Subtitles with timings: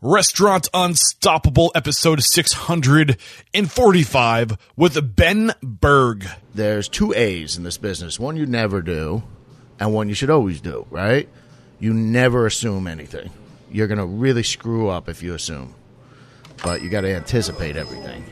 [0.00, 6.24] Restaurant Unstoppable, episode 645 with Ben Berg.
[6.54, 9.24] There's two A's in this business one you never do,
[9.80, 11.28] and one you should always do, right?
[11.80, 13.32] You never assume anything.
[13.72, 15.74] You're going to really screw up if you assume,
[16.62, 18.24] but you got to anticipate everything.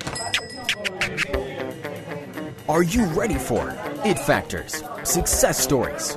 [2.68, 6.16] Are you ready for it factors, success stories,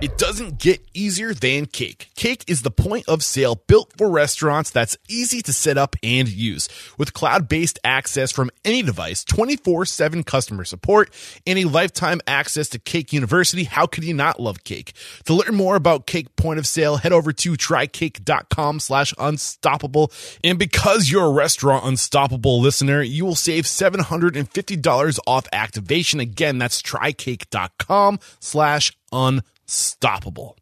[0.00, 2.10] It doesn't get easier than Cake.
[2.14, 6.28] Cake is the point of sale built for restaurants that's easy to set up and
[6.28, 6.68] use.
[6.96, 11.10] With cloud based access from any device, 24 7 customer support,
[11.48, 14.92] and a lifetime access to Cake University, how could you not love Cake?
[15.24, 20.12] To learn more about Cake point of sale, head over to trycake.com slash unstoppable.
[20.44, 26.20] And because you're a restaurant unstoppable listener, you will save $750 off activation.
[26.20, 30.56] Again, that's trycake.com slash unstoppable unstoppable.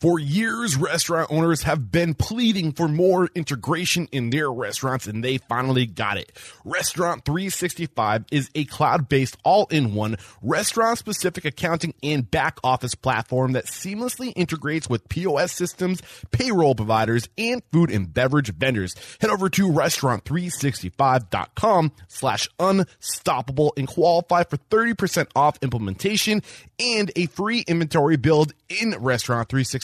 [0.00, 5.38] For years, restaurant owners have been pleading for more integration in their restaurants, and they
[5.38, 6.32] finally got it.
[6.64, 12.94] Restaurant 365 is a cloud based, all in one, restaurant specific accounting and back office
[12.94, 18.94] platform that seamlessly integrates with POS systems, payroll providers, and food and beverage vendors.
[19.20, 26.42] Head over to restaurant365.com slash unstoppable and qualify for 30% off implementation
[26.78, 29.83] and a free inventory build in Restaurant 365,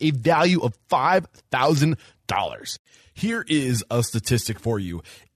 [0.00, 2.78] a value of $5,000.
[3.14, 5.02] Here is a statistic for you.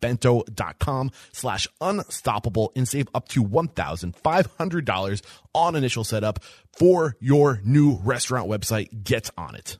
[0.00, 5.22] bento.com slash unstoppable and save up to $1,500
[5.54, 9.04] on initial setup for your new restaurant website.
[9.04, 9.78] Get on it.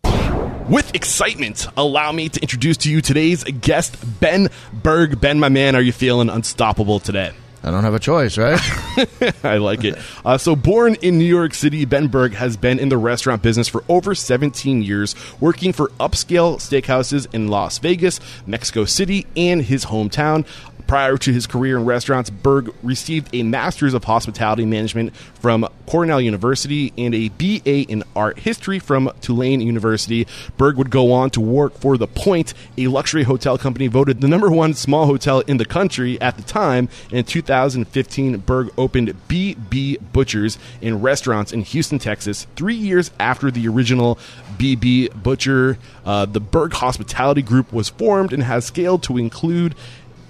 [0.68, 5.20] With excitement, allow me to introduce to you today's guest, Ben Berg.
[5.20, 7.32] Ben, my man, are you feeling unstoppable today?
[7.64, 8.60] I don't have a choice, right?
[9.44, 9.96] I like it.
[10.22, 13.68] Uh, so, born in New York City, Ben Berg has been in the restaurant business
[13.68, 19.86] for over 17 years, working for upscale steakhouses in Las Vegas, Mexico City, and his
[19.86, 20.46] hometown.
[20.86, 26.20] Prior to his career in restaurants, Berg received a Master's of Hospitality Management from Cornell
[26.20, 30.26] University and a BA in Art History from Tulane University.
[30.58, 34.28] Berg would go on to work for The Point, a luxury hotel company voted the
[34.28, 36.90] number one small hotel in the country at the time.
[37.10, 43.66] In 2015, Berg opened BB Butchers in restaurants in Houston, Texas, three years after the
[43.68, 44.18] original
[44.58, 45.78] BB Butcher.
[46.04, 49.74] Uh, the Berg Hospitality Group was formed and has scaled to include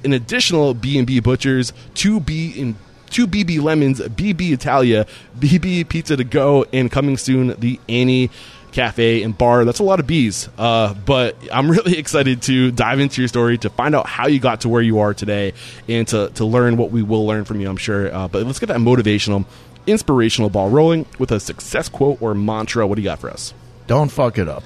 [0.05, 2.77] an additional B&B Butchers, two B in
[3.11, 5.07] two BB Lemons, BB Italia,
[5.39, 8.31] BB Pizza to Go, and coming soon the Annie
[8.73, 9.65] Cafe and Bar.
[9.65, 13.57] That's a lot of B's, uh, but I'm really excited to dive into your story
[13.59, 15.55] to find out how you got to where you are today
[15.89, 18.13] and to, to learn what we will learn from you, I'm sure.
[18.13, 19.47] Uh, but let's get that motivational,
[19.87, 22.85] inspirational ball rolling with a success quote or mantra.
[22.85, 23.55] What do you got for us?
[23.87, 24.65] Don't fuck it up.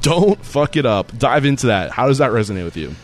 [0.00, 1.16] Don't fuck it up.
[1.18, 1.90] Dive into that.
[1.90, 2.94] How does that resonate with you?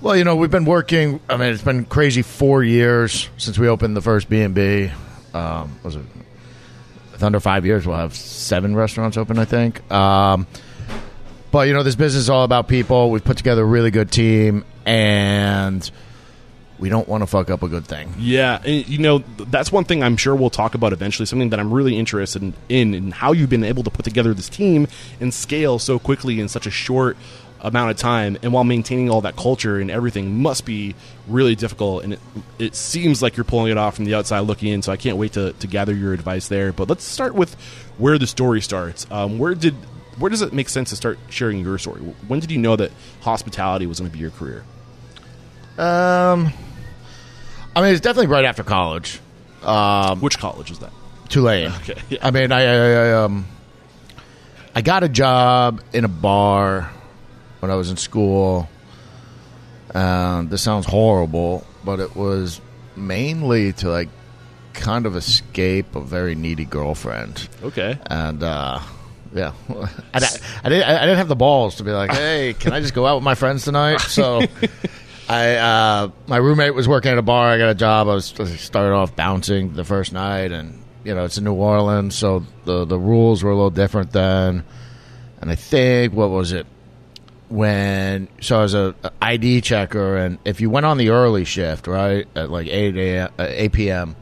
[0.00, 1.20] Well, you know, we've been working.
[1.28, 4.90] I mean, it's been crazy four years since we opened the first B and B.
[5.34, 6.04] Um, was it?
[7.20, 9.38] Under five years, we'll have seven restaurants open.
[9.38, 9.92] I think.
[9.92, 10.46] Um,
[11.50, 13.10] but you know, this business is all about people.
[13.10, 15.90] We've put together a really good team, and
[16.78, 18.14] we don't want to fuck up a good thing.
[18.18, 21.26] Yeah, you know that's one thing I'm sure we'll talk about eventually.
[21.26, 24.32] Something that I'm really interested in, in, in how you've been able to put together
[24.32, 24.88] this team
[25.20, 27.18] and scale so quickly in such a short
[27.62, 30.94] amount of time and while maintaining all that culture and everything must be
[31.28, 32.20] really difficult and it,
[32.58, 35.16] it seems like you're pulling it off from the outside looking in so i can't
[35.18, 37.54] wait to, to gather your advice there but let's start with
[37.98, 39.74] where the story starts um, where did
[40.18, 42.90] where does it make sense to start sharing your story when did you know that
[43.20, 44.64] hospitality was going to be your career
[45.78, 46.52] Um,
[47.74, 49.20] I mean, it's definitely right after college.
[49.62, 50.92] Um, which college was that
[51.28, 51.70] Tulane.
[51.82, 52.18] Okay, yeah.
[52.22, 52.74] I mean, I, I,
[53.08, 53.46] I um,
[54.74, 56.90] I got a job in a bar
[57.60, 58.68] when I was in school.
[59.94, 62.60] Um, this sounds horrible, but it was
[62.96, 64.08] mainly to like
[64.72, 67.48] kind of escape a very needy girlfriend.
[67.62, 68.80] okay And uh,
[69.34, 69.52] yeah,
[70.14, 70.20] I,
[70.64, 73.06] I, didn't, I didn't have the balls to be like, hey, can I just go
[73.06, 74.00] out with my friends tonight?
[74.00, 74.42] So
[75.28, 77.48] I uh, my roommate was working at a bar.
[77.48, 78.08] I got a job.
[78.08, 81.54] I was I started off bouncing the first night, and you know it's in New
[81.54, 84.64] Orleans, so the the rules were a little different then.
[85.40, 86.66] And I think what was it
[87.50, 91.86] when so I was a, ID checker, and if you went on the early shift,
[91.86, 93.32] right at like eight a.m.
[93.38, 94.16] Uh, eight p.m.,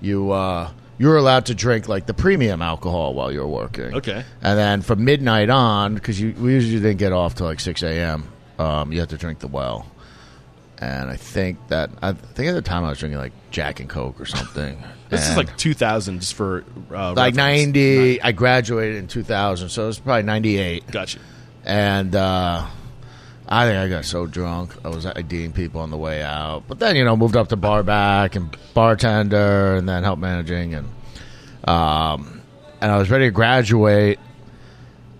[0.00, 3.94] you uh, you were allowed to drink like the premium alcohol while you were working.
[3.94, 4.24] Okay.
[4.40, 7.82] And then from midnight on, because you we usually didn't get off till like six
[7.82, 8.28] a.m.
[8.58, 9.86] Um, you had to drink the well.
[10.78, 13.88] And I think that I think at the time I was drinking like Jack and
[13.88, 14.82] Coke or something.
[15.12, 17.36] This is like 2000, just for uh, like reference.
[17.36, 18.22] ninety.
[18.22, 20.90] I graduated in two thousand, so it was probably ninety eight.
[20.90, 21.18] Gotcha.
[21.64, 22.66] And uh,
[23.48, 26.64] I think I got so drunk I was IDing people on the way out.
[26.66, 30.74] But then you know moved up to bar back and bartender, and then help managing,
[30.74, 30.88] and
[31.64, 32.42] um,
[32.80, 34.18] and I was ready to graduate.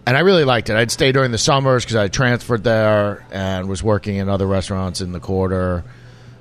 [0.05, 0.75] And I really liked it.
[0.75, 5.01] I'd stay during the summers because I transferred there and was working in other restaurants
[5.01, 5.85] in the quarter,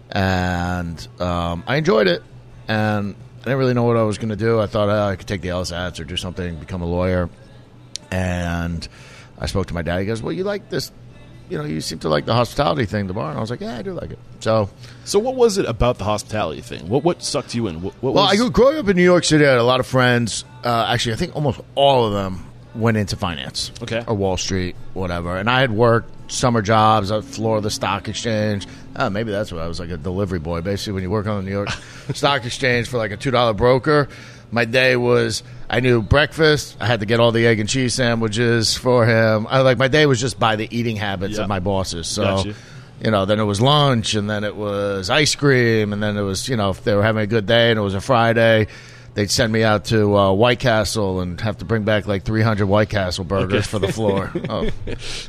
[0.09, 2.23] and um, I enjoyed it.
[2.67, 4.59] And I didn't really know what I was going to do.
[4.59, 7.29] I thought oh, I could take the LSATs or do something, become a lawyer.
[8.11, 8.87] And
[9.41, 9.99] I spoke to my dad.
[9.99, 10.91] He goes, "Well, you like this?
[11.49, 13.59] You know, you seem to like the hospitality thing, the bar." And I was like,
[13.59, 14.69] "Yeah, I do like it." So,
[15.03, 16.87] So, what was it about the hospitality thing?
[16.87, 17.81] What what sucked you in?
[17.81, 19.45] What, what well, was, I grew growing up in New York City.
[19.45, 20.45] I had a lot of friends.
[20.63, 22.45] Uh, actually, I think almost all of them
[22.75, 23.71] went into finance.
[23.81, 24.03] Okay.
[24.07, 25.35] or Wall Street, whatever.
[25.37, 28.67] And I had worked summer jobs at floor of the Stock Exchange.
[28.95, 30.61] Uh, maybe that's what I was like a delivery boy.
[30.61, 31.69] Basically, when you work on the New York
[32.13, 34.07] Stock Exchange for like a two dollar broker,
[34.51, 36.75] my day was I knew breakfast.
[36.81, 39.47] I had to get all the egg and cheese sandwiches for him.
[39.49, 41.43] I like my day was just by the eating habits Yeah.
[41.43, 42.07] of my bosses.
[42.07, 42.23] So.
[42.23, 42.53] Gotcha.
[43.03, 46.21] You know, then it was lunch, and then it was ice cream, and then it
[46.21, 48.67] was, you know, if they were having a good day and it was a Friday,
[49.15, 52.67] they'd send me out to uh, White Castle and have to bring back like 300
[52.67, 53.61] White Castle burgers Okay.
[53.63, 54.31] for the floor.
[54.49, 54.69] oh.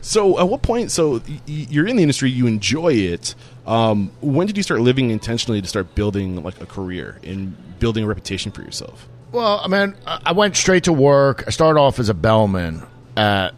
[0.03, 0.91] So, at what point?
[0.91, 3.35] So, y- y- you're in the industry, you enjoy it.
[3.67, 8.05] Um, when did you start living intentionally to start building like a career and building
[8.05, 9.09] a reputation for yourself?
[9.33, 11.45] Well, I mean, I went straight to work.
[11.47, 12.83] I started off as a bellman
[13.17, 13.51] at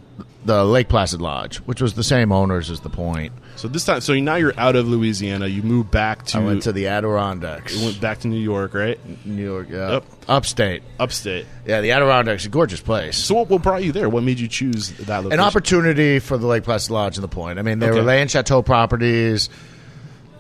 [0.45, 3.33] the Lake Placid Lodge, which was the same owners as the Point.
[3.57, 5.47] So this time, so now you're out of Louisiana.
[5.47, 8.75] You moved back to, I went to the Adirondacks, You went back to New York,
[8.75, 8.99] right?
[9.25, 10.05] New York, yeah, Up.
[10.29, 10.83] upstate.
[10.99, 11.47] Upstate.
[11.65, 13.17] Yeah, the Adirondacks, a gorgeous place.
[13.17, 14.09] So, what, what brought you there?
[14.09, 15.33] What made you choose that location?
[15.33, 17.59] an opportunity for the Lake Placid Lodge and the Point.
[17.59, 18.01] I mean, they Okay.
[18.01, 19.49] were Relais Chateaux properties.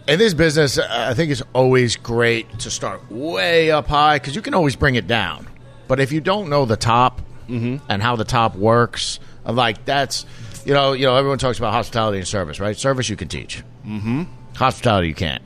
[0.06, 4.42] In this business, I think it's always great to start way up high because you
[4.42, 5.46] can always bring it down.
[5.88, 7.22] But if you don't know the top
[7.88, 10.26] and how the top works, like that's
[10.66, 12.76] you know you know everyone talks about hospitality and service, right?
[12.76, 13.62] Service you can teach.
[13.86, 14.24] Mm-hmm.
[14.56, 15.42] Hospitality you can't.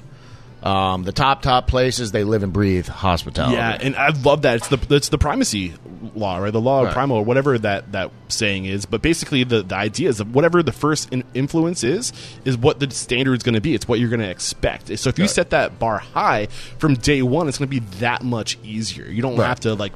[0.62, 3.54] Um, the top top places they live and breathe hospitality.
[3.56, 4.56] Yeah, and I love that.
[4.56, 5.74] It's the it's the primacy
[6.16, 6.52] law, right?
[6.52, 6.94] The law of Right.
[6.94, 8.84] primal, or whatever that that saying is.
[8.84, 12.12] But basically, the the idea is that whatever the first in, influence is,
[12.44, 13.72] is what the standard is going to be.
[13.74, 14.88] It's what you're going to expect.
[14.98, 16.46] So if you set that bar high
[16.78, 19.04] from day one, it's going to be that much easier.
[19.06, 19.46] You don't Right.
[19.46, 19.92] have to like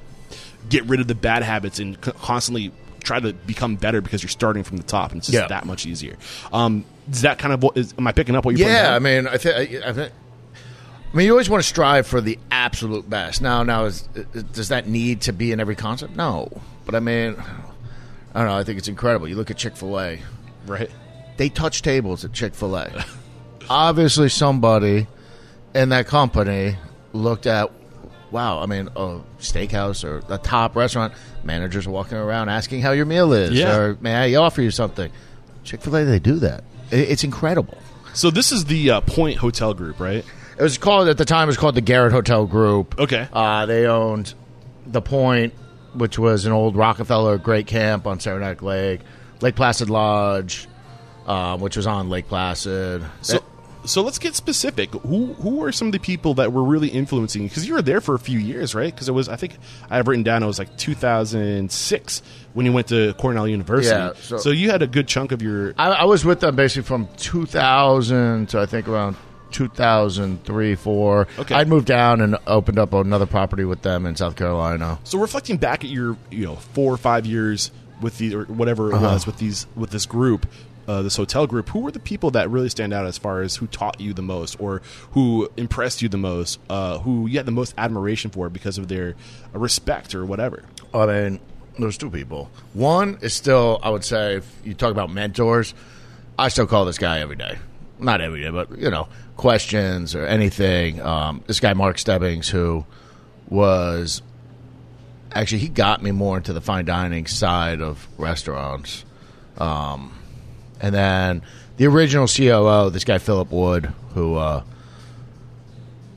[0.68, 2.70] get rid of the bad habits and c- constantly
[3.02, 5.48] try to become better because you're starting from the top, and it's just Yeah.
[5.48, 6.14] that much easier.
[6.52, 7.92] Um, is that kind of what is?
[7.98, 8.68] Am I picking up what you're?
[8.68, 8.94] Yeah.
[8.94, 9.56] I mean, I think.
[9.84, 10.12] I, I, think-
[11.12, 13.42] I mean, you always want to strive for the absolute best.
[13.42, 16.16] Now, now, is, is- does that need to be in every concept?
[16.16, 16.48] No,
[16.86, 17.36] but I mean,
[18.34, 18.56] I don't know.
[18.56, 19.28] I think it's incredible.
[19.28, 20.18] You look at Chick Fil A;
[20.66, 20.90] right.
[21.36, 23.04] they touch tables at Chick Fil A.
[23.68, 25.06] Obviously, somebody
[25.74, 26.76] in that company
[27.12, 27.70] looked at,
[28.30, 28.60] wow.
[28.60, 31.12] I mean, a steakhouse or a top restaurant
[31.44, 33.76] managers walking around asking how your meal is, Yeah.
[33.76, 35.10] or may I offer you something?
[35.62, 36.64] Chick Fil A, they do that.
[36.90, 37.78] It's incredible.
[38.14, 40.24] So this is the uh, Point Hotel Group, right?
[40.62, 41.48] It was called at the time.
[41.48, 42.96] It was called the Garrett Hotel Group.
[42.96, 43.26] Okay.
[43.32, 44.32] Uh, they owned
[44.86, 45.54] the Point,
[45.92, 49.00] which was an old Rockefeller Great Camp on Saranac Lake,
[49.40, 50.68] Lake Placid Lodge,
[51.26, 53.02] um, which was on Lake Placid.
[53.22, 53.42] So,
[53.84, 54.92] so let's get specific.
[54.92, 57.48] Who who are some of the people that were really influencing you?
[57.48, 58.94] Because you were there for a few years, right?
[58.94, 59.56] Because it was, I think,
[59.90, 63.96] I have written down it was like 2006 when you went to Cornell University.
[63.96, 65.74] Yeah, so, so- you had a good chunk of your.
[65.76, 69.16] I, I was with them basically from 2000 to I think around
[69.52, 71.28] 2003, four.
[71.38, 71.54] Okay.
[71.54, 74.98] I'd moved down and opened up another property with them in South Carolina.
[75.04, 78.90] So reflecting back at your, you know, four or five years with the or whatever
[78.90, 79.06] it Uh-huh.
[79.14, 80.46] was with these with this group.
[80.88, 81.68] Uh, this hotel group.
[81.68, 84.20] Who were the people that really stand out as far as who taught you the
[84.22, 84.82] most, or
[85.12, 88.88] who impressed you the most, uh, who you had the most admiration for because of
[88.88, 89.14] their
[89.52, 90.64] respect or whatever?
[90.92, 91.40] I mean,
[91.78, 92.50] there's two people.
[92.74, 95.72] One is still, I would say, if you talk about mentors,
[96.36, 97.58] I still call this guy every day.
[98.00, 99.06] Not every day, but, you know,
[99.36, 101.00] questions or anything.
[101.00, 102.84] Um, this guy, Mark Stebbings, who
[103.48, 104.22] was
[105.32, 109.04] actually, he got me more into the fine dining side of restaurants.
[109.58, 110.18] Um,
[110.80, 111.42] and then
[111.76, 114.62] the original COO, this guy Philip Wood, who uh,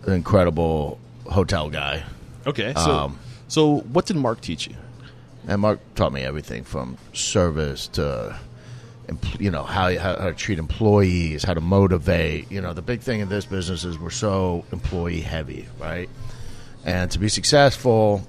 [0.05, 2.03] an incredible hotel guy.
[2.45, 2.73] Okay.
[2.75, 4.75] So, Um, so what did Mark teach you?
[5.47, 8.37] And Mark taught me everything from service to,
[9.39, 12.51] you know, how, how, how to treat employees, how to motivate.
[12.51, 16.09] You know, the big thing in this business is we're so employee heavy, right?
[16.85, 18.27] And to be successful,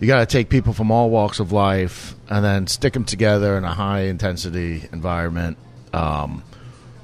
[0.00, 3.56] you got to take people from all walks of life and then stick them together
[3.56, 5.56] in a high intensity environment
[5.92, 6.42] um,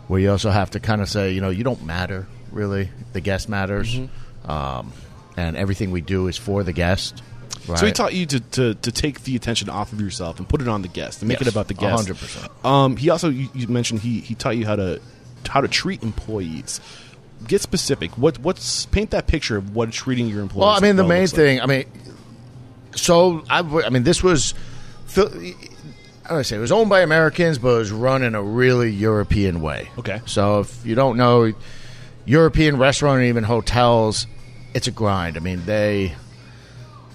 [0.08, 2.90] where you also have to kind of say, you know, you don't matter really.
[3.12, 3.98] The guest matters.
[4.44, 4.92] Um,
[5.36, 7.22] and everything we do is for the guest.
[7.68, 7.78] Right?
[7.78, 10.60] So he taught you to, to, to take the attention off of yourself and put
[10.60, 12.08] it on the guest and make Yes, it about the guest.
[12.08, 12.64] 100%.
[12.64, 15.00] Um, he also you, you mentioned he, he taught you how to
[15.48, 16.80] how to treat employees.
[17.46, 18.16] Get specific.
[18.16, 20.60] What what's paint that picture of what treating your employees.
[20.66, 21.30] Well, I mean, the main like.
[21.30, 21.60] thing.
[21.60, 21.84] I mean,
[22.94, 24.54] so I, I mean, this was.
[25.16, 28.90] I don't say it was owned by Americans, but it was run in a really
[28.90, 29.90] European way.
[29.98, 30.20] Okay.
[30.24, 31.52] So if you don't know,
[32.24, 34.26] European restaurant and even hotels,
[34.72, 35.36] it's a grind.
[35.36, 36.14] I mean, they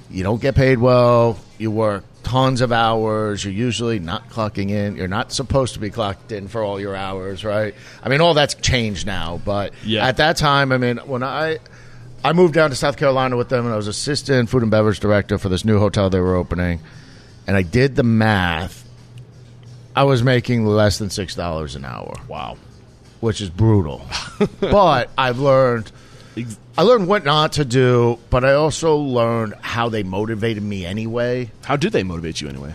[0.09, 1.37] you don't get paid well.
[1.57, 3.43] You work tons of hours.
[3.43, 4.95] You're usually not clocking in.
[4.97, 7.73] You're not supposed to be clocked in for all your hours, right?
[8.03, 9.39] I mean, all that's changed now.
[9.43, 10.05] But Yeah.
[10.05, 11.57] at that time, I mean, when I
[12.23, 14.99] I moved down to South Carolina with them, and I was assistant food and beverage
[14.99, 16.79] director for this new hotel they were opening,
[17.45, 18.83] and I did the math.
[19.95, 22.57] I was making less than six dollars an hour, Wow.
[23.19, 24.05] which is brutal.
[24.59, 25.91] but I've learned.
[26.77, 31.51] I learned what not to do, but I also learned how they motivated me anyway.
[31.63, 32.73] How did they motivate you anyway?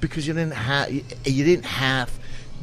[0.00, 2.10] Because you didn't have, you didn't have,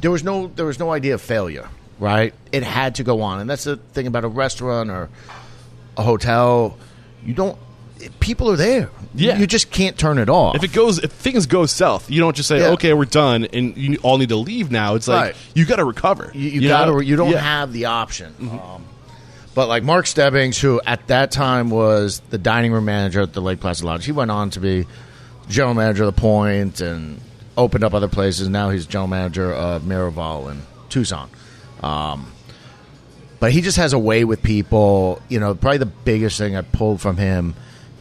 [0.01, 1.67] there was no, there was no idea of failure,
[1.99, 2.33] right?
[2.51, 5.09] It had to go on, and that's the thing about a restaurant or
[5.97, 6.77] a hotel.
[7.23, 7.57] You don't,
[8.19, 8.89] people are there.
[9.13, 9.37] Yeah.
[9.37, 10.55] you just can't turn it off.
[10.55, 12.69] If it goes, if things go south, you don't just say, Yeah.
[12.71, 14.93] "Okay, we're done," and you all need to leave now.
[14.95, 15.35] It's like Right.
[15.55, 16.29] you got to recover.
[16.35, 16.67] You, you, know?
[16.67, 17.05] gotta.
[17.05, 17.37] You don't Yeah.
[17.37, 17.45] Mm-hmm.
[17.45, 18.35] have the option.
[18.41, 18.85] Um,
[19.57, 23.41] but like Mark Stebbings, who at that time was the dining room manager at the
[23.41, 24.85] Lake Placid Lodge, he went on to be
[25.49, 27.19] general manager of the Point and
[27.57, 28.49] opened up other places.
[28.49, 31.31] Now he's general manager of Miraval in Tucson.
[31.81, 32.31] Um,
[33.39, 35.23] but he just has a way with people.
[35.27, 37.55] You know, probably the biggest thing I pulled from him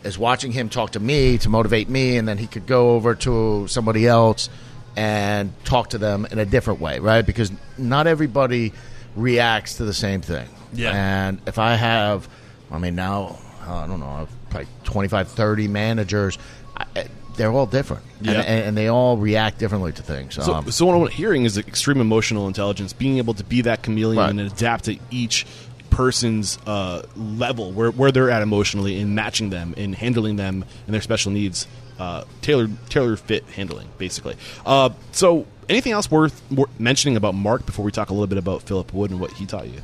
[0.04, 3.14] is watching him talk to me to motivate me, and then he could go over
[3.14, 4.50] to somebody else
[4.94, 7.24] and talk to them in a different way, right?
[7.24, 8.74] Because not everybody
[9.16, 10.48] reacts to the same thing.
[10.72, 10.92] Yeah.
[10.94, 12.28] And if I have,
[12.70, 16.38] I mean, now, I don't know, I have probably 25, 30 managers,
[16.76, 17.06] I,
[17.36, 18.02] they're all different.
[18.20, 18.32] Yeah.
[18.32, 20.34] And, and, and they all react differently to things.
[20.34, 23.82] So, um, so what I'm hearing is extreme emotional intelligence, being able to be that
[23.82, 24.30] chameleon Right.
[24.30, 25.46] and adapt to each
[25.90, 30.94] person's uh, level, where, where they're at emotionally, and matching them and handling them and
[30.94, 31.66] their special needs,
[31.98, 34.36] uh, tailor tailor fit handling, basically.
[34.64, 36.42] Uh, so, anything else worth,
[36.78, 39.46] mentioning about Mark before we talk a little bit about Philip Wood and what he
[39.46, 39.80] taught you?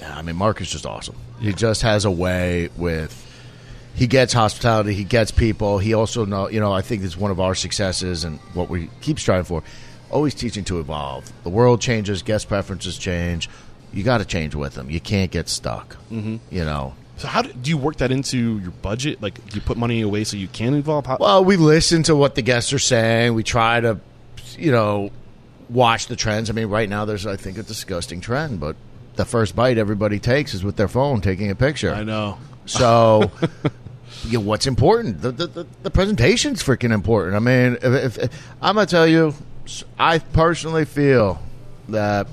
[0.00, 1.16] Yeah, I mean, Mark is just awesome.
[1.40, 3.24] He just has a way with.
[3.94, 4.94] He gets hospitality.
[4.94, 5.78] He gets people.
[5.78, 6.48] He also know.
[6.48, 9.62] You know, I think it's one of our successes and what we keep striving for.
[10.10, 11.30] Always teaching to evolve.
[11.42, 12.22] The world changes.
[12.22, 13.50] Guest preferences change.
[13.92, 14.90] You got to change with them.
[14.90, 15.96] You can't get stuck.
[16.10, 16.36] Mm-hmm.
[16.50, 16.94] You know.
[17.18, 19.20] So, how do, do you work that into your budget?
[19.20, 21.06] Like, do you put money away so you can involve?
[21.06, 23.34] How, Well, we listen to what the guests are saying.
[23.34, 23.98] We try to,
[24.56, 25.10] you know,
[25.68, 26.48] watch the trends.
[26.48, 28.76] I mean, right now there's, I think, a disgusting trend, but
[29.16, 31.92] the first bite everybody takes is with their phone taking a picture.
[31.92, 32.38] I know.
[32.66, 33.32] So,
[34.24, 35.20] you know, what's important?
[35.20, 37.34] The, the, the, the presentation's freaking important.
[37.34, 39.34] I mean, if, if, I'm going to tell you,
[39.98, 41.42] I personally feel
[41.88, 42.28] that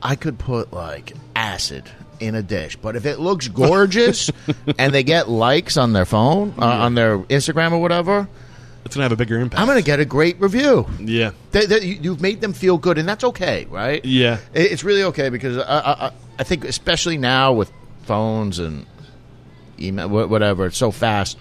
[0.00, 4.30] I could put like acid in a dish, but if it looks gorgeous
[4.78, 8.28] and they get likes on their phone, uh, on their Instagram or whatever,
[8.84, 9.60] It's gonna have a bigger impact.
[9.60, 10.86] I'm going to get a great review.
[11.00, 11.32] yeah.
[11.52, 14.04] They, they, you- you've made them feel good, and that's okay, right?
[14.04, 14.38] Yeah.
[14.54, 17.72] It- it's really okay because I, I, I- I think, especially now with
[18.04, 18.86] phones and
[19.80, 21.38] email, wha- whatever, it's so fast,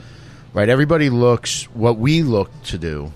[0.54, 0.70] right?
[0.70, 3.12] Everybody looks what we look to do.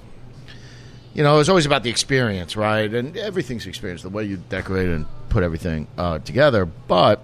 [1.14, 2.94] You know, it's always about the experience, right?
[2.94, 6.66] And everything's experience, the way you decorate and put everything uh, together.
[6.66, 7.22] But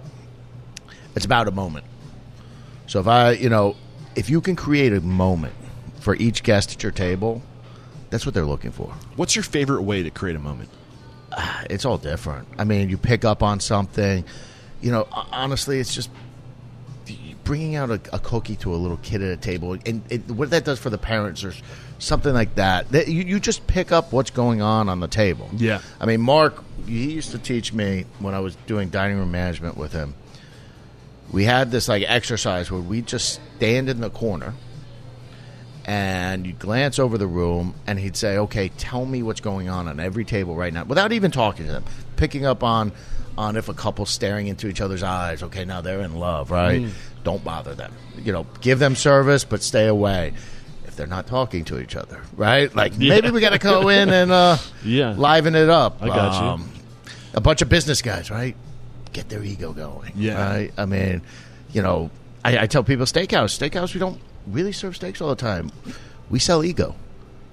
[1.16, 1.84] it's about a moment.
[2.86, 3.74] So if I, you know,
[4.14, 5.54] if you can create a moment
[6.00, 7.42] for each guest at your table,
[8.10, 8.92] that's what they're looking for.
[9.16, 10.68] What's your favorite way to create a moment?
[11.32, 12.46] Ah, it's all different.
[12.58, 14.24] I mean, you pick up on something.
[14.80, 16.10] You know, ho- honestly, it's just
[17.44, 20.50] bringing out a, a cookie to a little kid at a table, and it, what
[20.50, 21.52] that does for the parents or
[21.98, 22.90] something like that.
[22.90, 25.48] That you, you just pick up what's going on on the table.
[25.56, 25.80] Yeah.
[26.00, 29.76] I mean, Mark, he used to teach me when I was doing dining room management
[29.76, 30.14] with him.
[31.32, 34.54] We had this like exercise where we just stand in the corner
[35.84, 39.86] and you'd glance over the room, and he'd say, "Okay, tell me what's going on
[39.86, 41.84] on every table right now," without even talking to them,
[42.16, 42.92] picking up on
[43.38, 45.42] on if a couple's staring into each other's eyes.
[45.42, 46.80] Okay, now they're in love, right?
[46.82, 46.90] Mm.
[47.22, 47.92] Don't bother them.
[48.24, 50.32] You know, give them service, but stay away.
[50.86, 52.74] If they're not talking to each other, right?
[52.74, 53.10] Like Yeah.
[53.10, 55.14] maybe we got to go in and uh, Yeah.
[55.16, 55.98] liven it up.
[56.02, 56.48] I got you.
[56.48, 56.70] Um,
[57.34, 58.56] a bunch of business guys, right?
[59.12, 60.12] Get their ego going.
[60.14, 60.42] Yeah.
[60.42, 60.72] Right?
[60.76, 61.22] I mean,
[61.72, 62.10] you know,
[62.44, 65.70] I, I tell people steakhouse, steakhouse, we don't really serve steaks all the time.
[66.30, 66.94] We sell ego,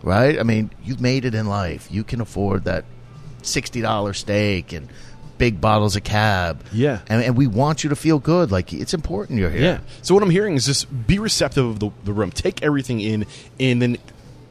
[0.02, 0.40] right?
[0.40, 1.88] I mean, you've made it in life.
[1.92, 2.86] You can afford that
[3.42, 4.90] $60 steak and
[5.38, 6.64] big bottles of cab.
[6.72, 7.00] Yeah.
[7.08, 8.52] And, and we want you to feel good.
[8.52, 9.62] Like, it's important you're here.
[9.62, 9.80] Yeah.
[10.02, 13.26] So what I'm hearing is just be receptive of the, the room, take everything in,
[13.60, 13.98] and then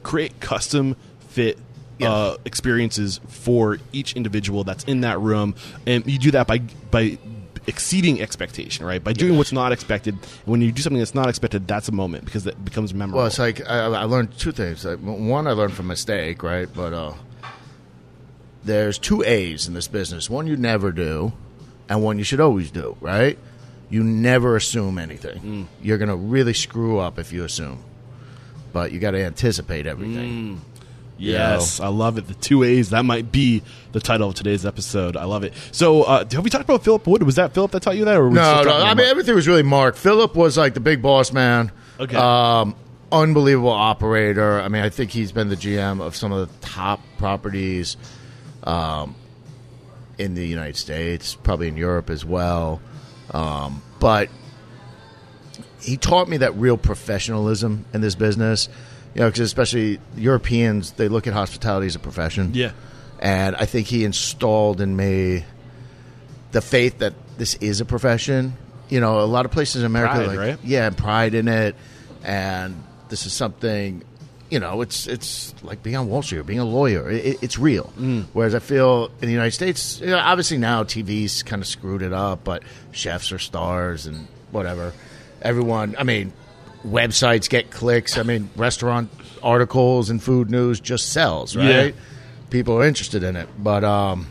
[0.03, 0.97] create custom
[1.29, 1.59] fit
[2.01, 5.55] uh, experiences for each individual that's in that room,
[5.87, 6.59] and you do that by
[6.91, 7.19] by
[7.67, 9.03] exceeding expectation, right?
[9.03, 10.17] By doing what's not expected.
[10.45, 13.19] When you do something that's not expected, that's a moment because it becomes memorable.
[13.19, 14.85] Well, it's like I, I learned two things.
[14.85, 16.69] Like, One, I learned from mistake, right?
[16.73, 17.15] But uh,
[18.65, 20.29] there's two A's in this business.
[20.31, 21.33] One you never do,
[21.89, 23.39] and one you should always do, right?
[23.91, 25.69] You never assume anything.
[25.83, 27.85] You're going to really screw up if you assume.
[28.73, 30.63] But you got to anticipate everything.
[31.23, 32.26] Yes, I love it.
[32.26, 32.91] The two A's.
[32.91, 33.62] That might be
[33.93, 35.17] the title of today's episode.
[35.17, 35.55] I love it.
[35.71, 37.23] So, uh, have we talked about Philip Wood?
[37.23, 38.17] Was that Philip that taught you that?
[38.17, 38.71] Or No, no.
[38.73, 39.09] I mean, Mark?
[39.09, 39.97] everything was really Mark.
[39.97, 41.71] Philip was like the big boss man.
[42.00, 42.17] Okay.
[42.17, 42.75] Um,
[43.12, 44.61] unbelievable operator.
[44.61, 47.97] I mean, I think he's been the GM of some of the top properties
[48.64, 49.14] um,
[50.19, 52.81] in the United States, probably in Europe as well.
[53.31, 54.29] Um, but
[55.81, 58.69] he taught me that real professionalism in this business.
[59.14, 62.52] You know, because especially Europeans, they look at hospitality as a profession.
[62.54, 62.73] Yeah.
[63.21, 65.45] And I think he installed in me
[66.52, 68.54] the faith that this is a profession.
[68.88, 70.59] You know, a lot of places in America, Pride, like, right?
[70.64, 71.76] yeah, pride in it,
[72.25, 74.02] and this is something.
[74.50, 77.11] You know, it's it's like being on Wall Street or being a lawyer.
[77.11, 77.90] It, it- it's real.
[77.99, 78.26] Mm.
[78.35, 82.02] Whereas I feel in the United States, you know, obviously now TV's kind of screwed
[82.02, 84.92] it up, but chefs are stars and whatever.
[85.40, 86.35] Everyone, I mean,
[86.87, 88.18] websites get clicks.
[88.18, 89.11] I mean, restaurant
[89.42, 91.77] articles and food news just sells, Yeah.
[91.77, 91.95] right?
[92.51, 94.27] People are interested in it, but um,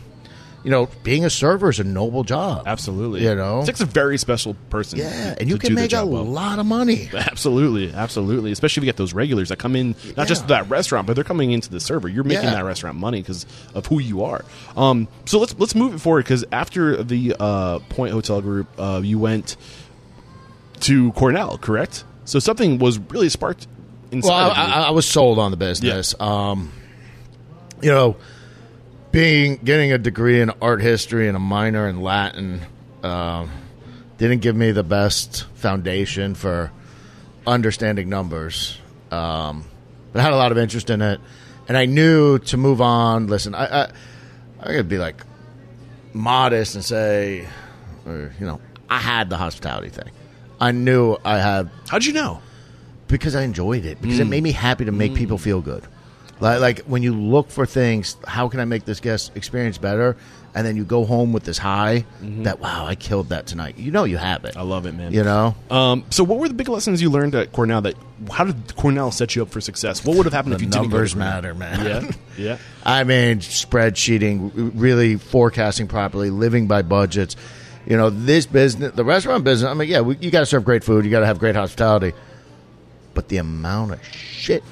[0.64, 2.62] you know, being a server is a noble job.
[2.68, 3.24] Absolutely.
[3.24, 3.62] You know?
[3.62, 5.00] it takes a very special person.
[5.00, 6.22] Yeah, and you can make a well.
[6.24, 7.10] lot of money.
[7.14, 8.52] Absolutely, absolutely.
[8.52, 11.14] Especially if you get those regulars that come in, not just to that restaurant, but
[11.14, 12.08] they're coming into the server.
[12.08, 12.54] You're making Yeah.
[12.54, 14.44] that restaurant money because of who you are.
[14.76, 19.00] Um, so let's let's move it forward because after the uh, Point Hotel Group, uh,
[19.02, 19.56] you went
[20.80, 22.04] to Cornell, correct?
[22.24, 23.66] So something was really sparked
[24.10, 24.28] inside.
[24.28, 24.64] Well, of I.
[24.64, 26.14] I, I was sold on the business.
[26.20, 26.72] Um,
[27.80, 28.16] you know,
[29.10, 32.60] being getting a degree in art history and a minor in Latin
[33.02, 33.50] um,
[34.18, 36.70] didn't give me the best foundation for
[37.46, 38.78] understanding numbers.
[39.10, 39.64] Um,
[40.12, 41.20] but I had a lot of interest in it,
[41.68, 43.26] and I knew to move on.
[43.26, 43.92] Listen, I I,
[44.60, 45.22] I could be like
[46.14, 47.48] modest and say,
[48.06, 50.10] or, you know, I had the hospitality thing.
[50.62, 52.40] I knew I had How'd you know?
[53.08, 54.30] because I enjoyed it because it mm.
[54.30, 55.16] made me happy to make mm.
[55.16, 55.84] people feel good.
[56.40, 60.16] Like, like when you look for things, how can I make this guest experience better?
[60.54, 62.42] And then you go home with this high mm-hmm.
[62.44, 63.78] that wow, I killed that tonight.
[63.78, 64.56] You know you have it.
[64.56, 65.12] I love it, man.
[65.12, 67.80] You know, Um, so, what were the big lessons you learned at Cornell?
[67.80, 67.94] That
[68.30, 70.04] how did Cornell set you up for success?
[70.04, 71.30] What would have happened the if you didn't go to numbers Cornell?
[71.30, 71.86] matter, man.
[71.86, 72.12] Yeah,
[72.44, 72.58] yeah.
[72.84, 77.34] I mean, spreadsheeting, really forecasting properly, living by budgets.
[77.86, 79.70] You know, this business, the restaurant business.
[79.70, 81.56] I mean, yeah, we, you got to serve great food, you got to have great
[81.56, 82.12] hospitality,
[83.14, 84.62] but the amount of shit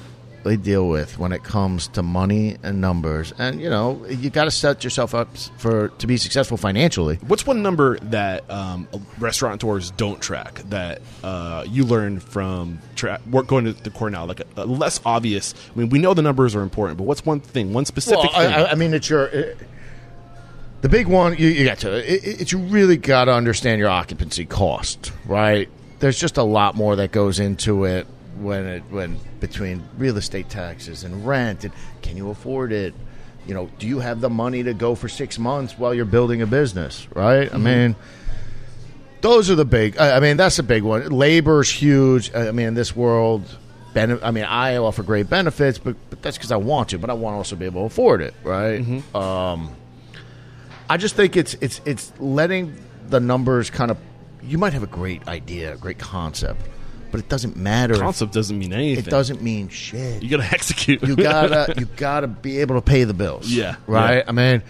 [0.43, 4.45] they deal with when it comes to money and numbers, and you know, you got
[4.45, 7.17] to set yourself up for to be successful financially.
[7.27, 8.87] What's one number that um,
[9.19, 14.25] restaurateurs don't track that uh, you learned from tra- work going to the Cornell?
[14.25, 15.53] Like a, a less obvious.
[15.75, 18.65] I mean, we know the numbers are important, but what's one thing, one specific Well?
[18.65, 19.57] I- I mean, it's your it,
[20.81, 21.37] the big one.
[21.37, 22.13] You, you got to.
[22.41, 25.69] It, you really got to understand your occupancy cost, right?
[25.99, 30.49] There's just a lot more that goes into it when it when between real estate
[30.49, 32.93] taxes and rent and can you afford it?
[33.47, 36.41] You know, do you have the money to go for six months while you're building
[36.41, 37.53] a business, right?
[37.53, 37.95] I mean.
[39.21, 39.99] Those are the big.
[39.99, 41.07] I I mean, that's a big one.
[41.09, 42.33] Labor's huge.
[42.33, 43.43] I mean, in this world,
[43.95, 46.97] I mean, I offer great benefits, but, but that's because I want to.
[46.97, 48.79] But I want to also be able to afford it, right?
[49.13, 49.75] Um,
[50.91, 52.75] I just think it's it's it's letting
[53.07, 53.97] the numbers kind of.
[54.43, 56.61] You might have a great idea, a great concept,
[57.11, 57.95] but it doesn't matter.
[57.95, 59.05] Concept doesn't mean anything.
[59.05, 60.21] it doesn't mean shit.
[60.21, 61.01] You got to execute.
[61.01, 63.49] You gotta you gotta be able to pay the bills.
[63.49, 64.17] Yeah, Right?
[64.17, 64.23] yeah.
[64.27, 64.63] I mean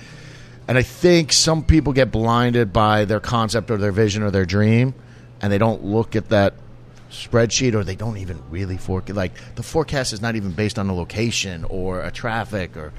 [0.67, 4.45] and I think some people get blinded by their concept or their vision or their
[4.45, 4.93] dream
[5.41, 6.53] and they don't look at that
[7.09, 9.17] spreadsheet or they don't even really forecast.
[9.17, 12.93] Like the forecast is not even based on a location or a traffic or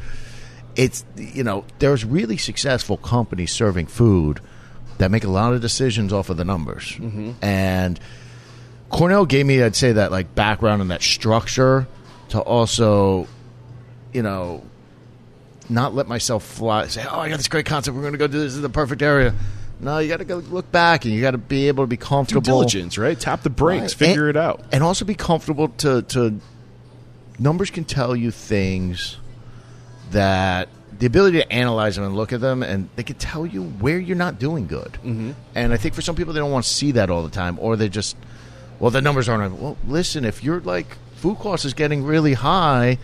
[0.76, 4.40] it's you know there's really successful companies serving food
[4.98, 7.32] that make a lot of decisions off of the numbers mm-hmm.
[7.42, 7.98] and
[8.88, 11.86] cornell gave me i'd say that like background and that structure
[12.28, 13.26] to also
[14.12, 14.62] you know
[15.68, 18.26] not let myself fly say oh i got this great concept we're going to go
[18.26, 19.34] do this, this is the perfect area
[19.80, 21.96] no you got to go look back and you got to be able to be
[21.96, 22.40] comfortable.
[22.40, 23.18] Due diligence, right?
[23.18, 24.08] Tap the brakes, Right.
[24.08, 24.64] figure And- it out.
[24.70, 26.38] and also be comfortable to to
[27.38, 29.16] numbers can tell you things
[30.12, 33.64] that the ability to analyze them and look at them and they can tell you
[33.64, 35.32] where you're not doing good mm-hmm.
[35.54, 37.58] and i think for some people they don't want to see that all the time
[37.60, 38.16] or they just
[38.78, 42.98] well the numbers aren't well listen if you're like food cost is getting really high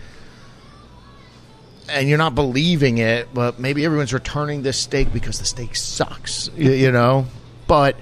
[1.91, 6.49] and you're not believing it, but maybe everyone's returning this steak because the steak sucks,
[6.55, 7.25] you, you know.
[7.67, 7.95] But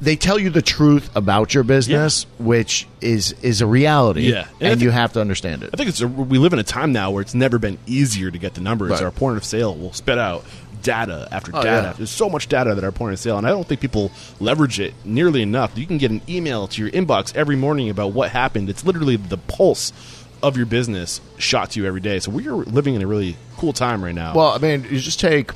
[0.00, 4.46] they tell you the truth about your business, which is is a reality, Yeah.
[4.60, 5.70] And and thi- you have to understand it.
[5.72, 8.30] I think it's a, we live in a time now where it's never been easier
[8.30, 8.90] to get the numbers.
[8.90, 9.02] Right.
[9.02, 10.44] Our point of sale will spit out
[10.82, 11.88] data after Oh, data.
[11.88, 11.92] yeah.
[11.94, 14.78] There's so much data that our point of sale, and I don't think people leverage
[14.78, 15.76] it nearly enough.
[15.76, 18.70] You can get an email to your inbox every morning about what happened.
[18.70, 19.92] It's literally the pulse
[20.40, 22.20] of your business shot to you every day.
[22.20, 24.34] So we're living in a really cool time right now.
[24.34, 25.50] Well, I mean, you just take,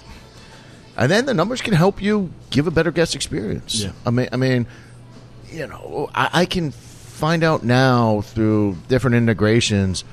[1.03, 3.83] and then the numbers can help you give a better guest experience.
[3.83, 3.91] Yeah.
[4.07, 4.69] I mean, I mean,
[5.51, 10.05] you know, I, I can find out now through different integrations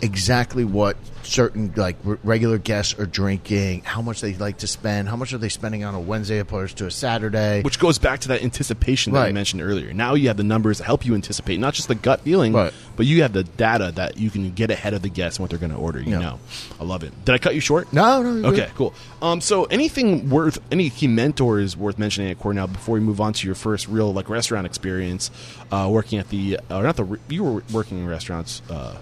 [0.00, 5.08] exactly what certain like r- regular guests are drinking, how much they like to spend,
[5.08, 7.62] how much are they spending on a Wednesday opposed to a Saturday.
[7.62, 9.34] which goes back to that anticipation that I Right.
[9.34, 9.92] mentioned earlier.
[9.92, 12.72] Now you have the numbers that help you anticipate, not just the gut feeling, Right.
[12.96, 15.50] but you have the data that you can get ahead of the guests and what
[15.50, 16.00] they're going to order.
[16.00, 16.18] You Yeah.
[16.20, 16.38] know,
[16.80, 17.12] I love it.
[17.24, 17.92] Did I cut you short?
[17.92, 18.74] no, no, Okay, good.
[18.76, 18.94] cool.
[19.22, 23.32] Um, so anything worth any key mentors worth mentioning at Cornell before we move on
[23.34, 25.30] to your first real like restaurant experience,
[25.72, 28.94] uh, working at the or not the you were working in restaurants uh,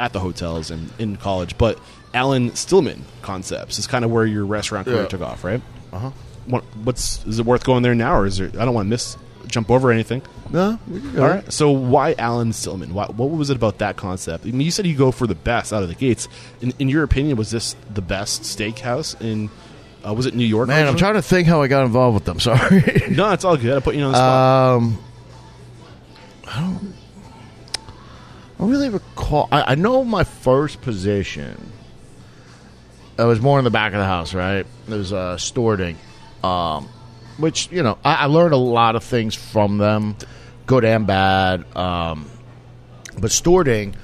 [0.00, 1.78] at the hotels and in college, but
[2.14, 5.08] Alan Stillman Concepts is kind of where your restaurant career Yeah.
[5.08, 5.60] took off, right?
[5.92, 6.10] Uh huh.
[6.46, 8.48] What, what's is it worth going there now, or is there?
[8.58, 10.22] I don't want to miss jump over anything.
[10.50, 11.18] No, you're good.
[11.20, 11.52] All right.
[11.52, 12.94] So why Alan Stillman?
[12.94, 14.44] Why, what was it about that concept?
[14.46, 16.26] I mean, you said you go for the best out of the gates.
[16.62, 19.50] In, in your opinion, was this the best steakhouse in?
[20.06, 20.68] Uh, was it New York?
[20.68, 20.98] Man, I'm originally?
[21.00, 22.40] trying to think how I got involved with them.
[22.40, 22.82] Sorry.
[23.10, 23.76] No, it's all good.
[23.76, 24.76] I put you on the spot.
[24.76, 24.98] Um,
[26.46, 26.94] I don't.
[28.56, 28.88] I don't really
[29.28, 29.48] recall.
[29.52, 31.72] I, I know my first position.
[33.18, 34.64] I was more in the back of the house, right?
[34.64, 35.96] It was uh, stewarding,
[36.44, 36.88] um,
[37.36, 40.16] which you know I, I learned a lot of things from them,
[40.66, 41.64] good and bad.
[41.76, 42.30] Um,
[43.18, 43.94] but stewarding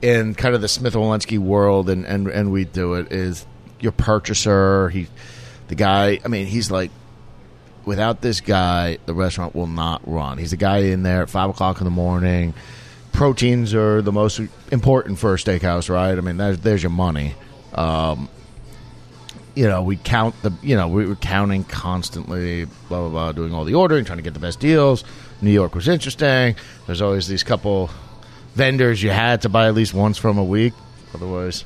[0.00, 3.46] in kind of the Smith Wollensky world, and, and and we do it is
[3.80, 4.88] your purchaser.
[4.88, 5.08] He,
[5.68, 6.20] the guy.
[6.24, 6.90] I mean, he's like
[7.84, 10.38] without this guy, the restaurant will not run.
[10.38, 12.54] He's the guy in there at five o'clock in the morning.
[13.12, 16.16] Proteins are the most important for a steakhouse, right?
[16.16, 17.34] I mean, there's, there's your money.
[17.74, 18.28] Um,
[19.54, 23.52] you know, we count the, you know, we were counting constantly, blah, blah, blah, doing
[23.52, 25.04] all the ordering, trying to get the best deals.
[25.42, 26.56] New York was interesting.
[26.86, 27.90] There's always these couple
[28.54, 30.72] vendors you had to buy at least once from a week.
[31.14, 31.64] Otherwise,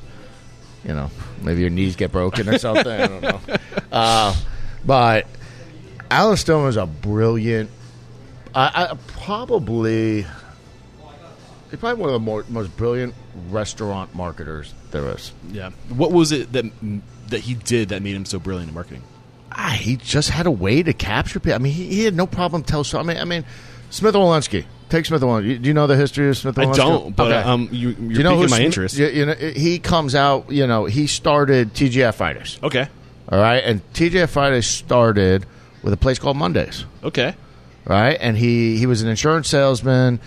[0.83, 1.09] you know,
[1.41, 2.87] maybe your knees get broken or something.
[2.87, 3.39] I don't know.
[3.89, 4.35] Uh,
[4.85, 5.25] but
[6.11, 7.69] Alan Stone was a brilliant.
[8.53, 10.25] I, I probably
[11.69, 13.13] he's probably one of the more, most brilliant
[13.49, 15.31] restaurant marketers there is.
[15.51, 15.71] yeah.
[15.89, 16.65] What was it that
[17.29, 19.03] that he did that made him so brilliant in marketing?
[19.51, 21.55] Ah, he just had a way to capture people.
[21.55, 22.83] I mean, he, he had no problem telling.
[22.83, 23.45] So I mean, I mean,
[23.89, 24.65] Smith Wollensky.
[24.89, 25.61] Take Smith Wollensky.
[25.61, 27.49] Do you know the history of Smith I don't, but Okay.
[27.49, 28.97] um, you, you're you know piquing my interest.
[28.97, 30.49] You, you know, he comes out.
[30.51, 32.57] You know, he started TGI Fridays.
[32.63, 32.87] Okay.
[33.29, 35.45] All right, and TGI Fridays started
[35.83, 36.85] with a place called Mondays.
[37.03, 37.35] Okay.
[37.85, 38.17] right?
[38.21, 40.21] And he he was an insurance salesman.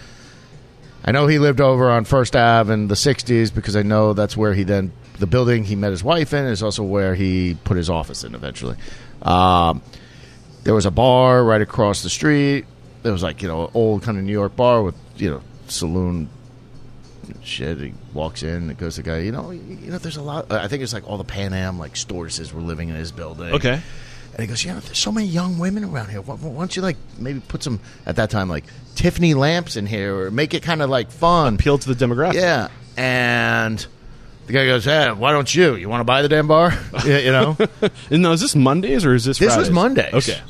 [1.05, 4.37] I know he lived over on First Ave in the '60s because I know that's
[4.37, 7.77] where he then the building he met his wife in is also where he put
[7.77, 8.77] his office in eventually.
[9.23, 9.83] Um,
[10.65, 12.67] there was a bar right across the street.
[13.03, 16.29] There was like you know old kind of New York bar with you know saloon
[17.43, 17.79] shit.
[17.79, 19.19] He walks in it goes to the guy.
[19.21, 19.99] You know, you know.
[19.99, 20.51] There's a lot.
[20.53, 23.55] I think it's like all the Pan Am like stewardesses were living in his building.
[23.55, 23.81] Okay.
[24.41, 26.23] And he goes, yeah, there's so many young women around here.
[26.23, 29.85] Why, why don't you like maybe put some at that time like Tiffany lamps in
[29.85, 31.57] here or make it kind of like fun?
[31.57, 32.33] Appeal to the demographic.
[32.41, 32.69] Yeah.
[32.97, 33.87] And
[34.47, 35.75] the guy goes, hey, why don't you?
[35.75, 36.73] You want to buy the damn bar?
[37.05, 37.59] Yeah, you know.
[38.11, 39.39] And now, is this Mondays or is this?
[39.39, 40.15] This was Mondays.
[40.15, 40.41] Okay.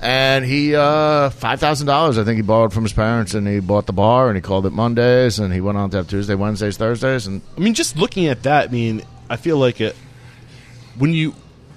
[0.00, 3.60] And he uh five thousand dollars I think he borrowed from his parents and he
[3.60, 6.34] bought the bar and he called it Mondays and he went on to have Tuesday,
[6.34, 9.94] Wednesdays, Thursdays and I mean, just looking at that, I mean, I feel like it
[10.98, 11.34] when you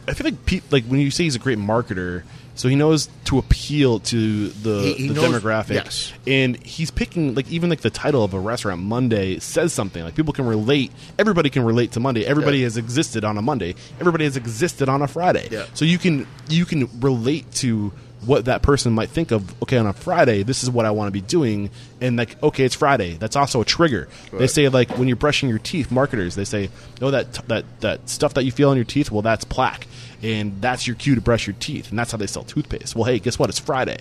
[0.08, 2.24] I feel like Pete, like when you say he's a great marketer,
[2.56, 6.12] so he knows to appeal to the, He- he the knows- demographic, yes.
[6.28, 10.16] and he's picking like even like the title of a restaurant Monday says something like
[10.16, 10.92] people can relate.
[11.18, 12.26] Everybody can relate to Monday.
[12.26, 12.66] Everybody Yeah.
[12.66, 13.76] has existed on a Monday.
[14.00, 15.48] Everybody has existed on a Friday.
[15.52, 15.66] Yeah.
[15.76, 17.92] So you can you can relate to
[18.26, 19.62] what that person might think of.
[19.64, 22.64] Okay, on a Friday, this is what I want to be doing, and like okay,
[22.66, 23.14] it's Friday.
[23.16, 24.08] That's also a trigger.
[24.32, 26.70] They say like when you're brushing your teeth, marketers they say,
[27.02, 29.88] oh that that that stuff that you feel on your teeth, well that's plaque,
[30.22, 32.96] and that's your cue to brush your teeth, and that's how they sell toothpaste.
[32.96, 33.50] Well, hey, guess what?
[33.50, 33.98] It's Friday.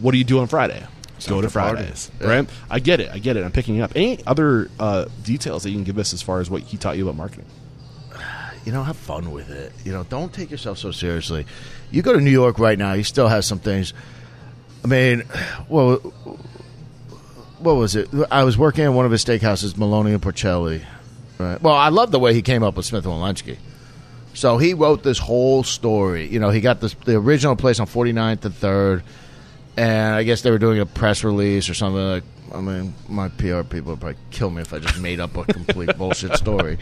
[0.00, 0.82] What do you do on Friday?
[1.26, 1.50] Go to to.
[1.50, 2.28] Fridays, Yeah.
[2.28, 2.50] right?
[2.70, 3.10] I get it.
[3.12, 3.44] I get it.
[3.44, 3.92] I'm picking up.
[3.94, 6.96] Any other uh, details that you can give us as far as what he taught
[6.96, 7.44] you about marketing?
[8.64, 9.72] You know, have fun with it.
[9.84, 11.46] You know, don't take yourself so seriously.
[11.90, 13.94] You go to New York right now, he still has some things.
[14.84, 15.22] I mean,
[15.68, 15.96] well,
[17.58, 18.08] what was it?
[18.30, 20.82] I was working at one of his steakhouses, Maloney and Porcelli.
[21.38, 21.60] Right.
[21.60, 23.56] Well, I love the way he came up with Smith and Wollensky.
[24.34, 26.28] So he wrote this whole story.
[26.28, 29.02] You know, he got this, the original place on 49th and 3rd,
[29.76, 32.24] and I guess they were doing a press release or something like.
[32.52, 35.44] I mean, my PR people would probably kill me if I just made up a
[35.44, 36.78] complete bullshit story.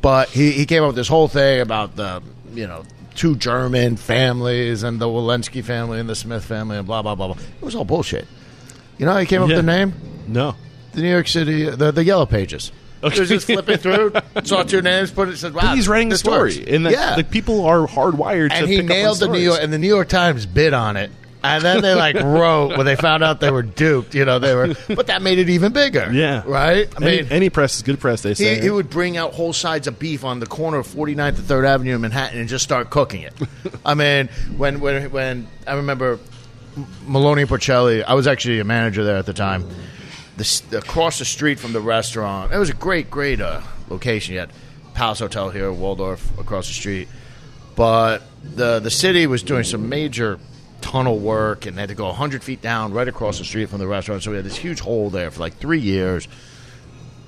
[0.00, 2.22] But he, he came up with this whole thing about the,
[2.54, 2.84] you know,
[3.16, 7.28] two German families and the Wollensky family and the Smith family and blah, blah, blah,
[7.32, 7.36] blah.
[7.60, 8.26] It was all bullshit.
[8.96, 9.56] You know how he came up Yeah.
[9.56, 9.92] with the name?
[10.28, 10.54] No.
[10.92, 12.70] The New York City, the, the Yellow Pages.
[13.02, 13.14] Okay.
[13.14, 14.12] He was just flipping through,
[14.44, 15.62] saw two names, put it, said, wow.
[15.62, 16.68] But he's writing the story, works.
[16.70, 17.14] and that, yeah.
[17.16, 18.50] like people are hardwired.
[18.52, 19.38] and to he pick up on nailed the New.
[19.38, 21.10] York, and the New York Times bid on it.
[21.42, 24.14] And then they like wrote when they found out they were duped.
[24.14, 26.10] You know they were, but that made it even bigger.
[26.12, 26.88] Yeah, right.
[27.00, 28.22] I any, mean, any press is good press.
[28.22, 30.86] They say he, he would bring out whole sides of beef on the corner of
[30.88, 33.34] 49th and 3rd Avenue in Manhattan and just start cooking it.
[33.84, 36.18] I mean, when when when I remember
[37.06, 39.68] Maloney Porcelli, I was actually a manager there at the time.
[40.36, 44.34] The, across the street from the restaurant, it was a great, great uh, location.
[44.34, 44.52] You had
[44.94, 47.08] Palace Hotel here, Waldorf across the street,
[47.74, 50.38] but the the city was doing some major
[50.80, 53.78] tunnel work and they had to go 100 feet down right across the street from
[53.78, 54.22] the restaurant.
[54.22, 56.28] So we had this huge hole there for like three years.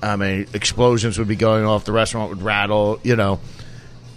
[0.01, 3.39] I mean, explosions would be going off, the restaurant would rattle, you know.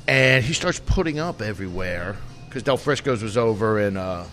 [0.06, 2.16] And he starts putting up everywhere
[2.46, 4.26] because Del Frisco's was over in uh,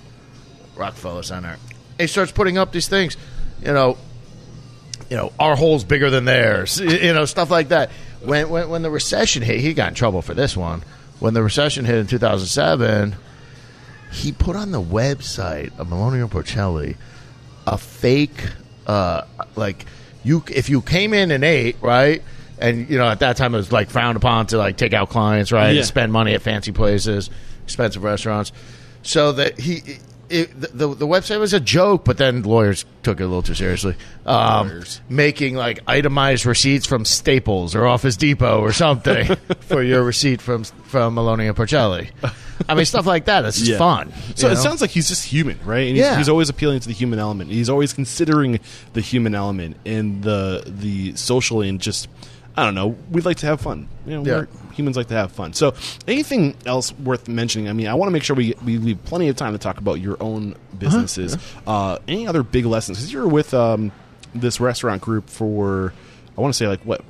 [0.76, 1.58] Rockefeller Center.
[2.00, 3.18] He starts putting up these things,
[3.62, 3.98] you know.
[5.10, 6.80] You know, our hole's bigger than theirs.
[6.80, 7.92] You know, stuff like that.
[8.24, 10.84] When, when when the recession hit, he got in trouble for this one.
[11.20, 13.16] When the recession hit in 2007,
[14.12, 16.96] he put on the website of Maloney and Porcelli
[17.68, 18.44] a fake,
[18.88, 19.24] uh,
[19.56, 19.86] like
[20.24, 22.22] you if you came in and ate right,
[22.60, 25.10] and you know at that time it was like frowned upon to like take out
[25.10, 25.80] clients right, Yeah.
[25.80, 27.30] and spend money at fancy places,
[27.64, 28.52] expensive restaurants.
[29.04, 29.98] So that he.
[30.32, 33.42] It, the, the the website was a joke, but then lawyers took it a little
[33.42, 33.96] too seriously.
[34.26, 40.42] Um, making like itemized receipts from Staples or Office Depot or something for your receipt
[40.42, 42.10] from from Maloney and Porcelli.
[42.70, 43.44] I mean, stuff like that.
[43.46, 43.78] It's just Yeah.
[43.78, 44.14] fun.
[44.36, 45.88] So you it sounds like he's just human, right?
[45.88, 46.18] And he's, Yeah.
[46.18, 47.50] he's always appealing to the human element.
[47.50, 48.60] He's always considering
[48.94, 52.08] the human element and the the socially and just
[52.56, 52.96] I don't know.
[53.10, 53.88] We'd like to have fun.
[54.06, 54.46] You know, Yeah.
[54.82, 55.54] Humans like to have fun.
[55.54, 55.74] So
[56.08, 57.70] anything else worth mentioning?
[57.70, 59.78] I mean, I want to make sure we we leave plenty of time to talk
[59.78, 61.38] about your own businesses.
[61.68, 62.98] uh any other big lessons?
[62.98, 63.92] Because you're with um,
[64.34, 65.94] this restaurant group for
[66.38, 67.02] I want to say like what?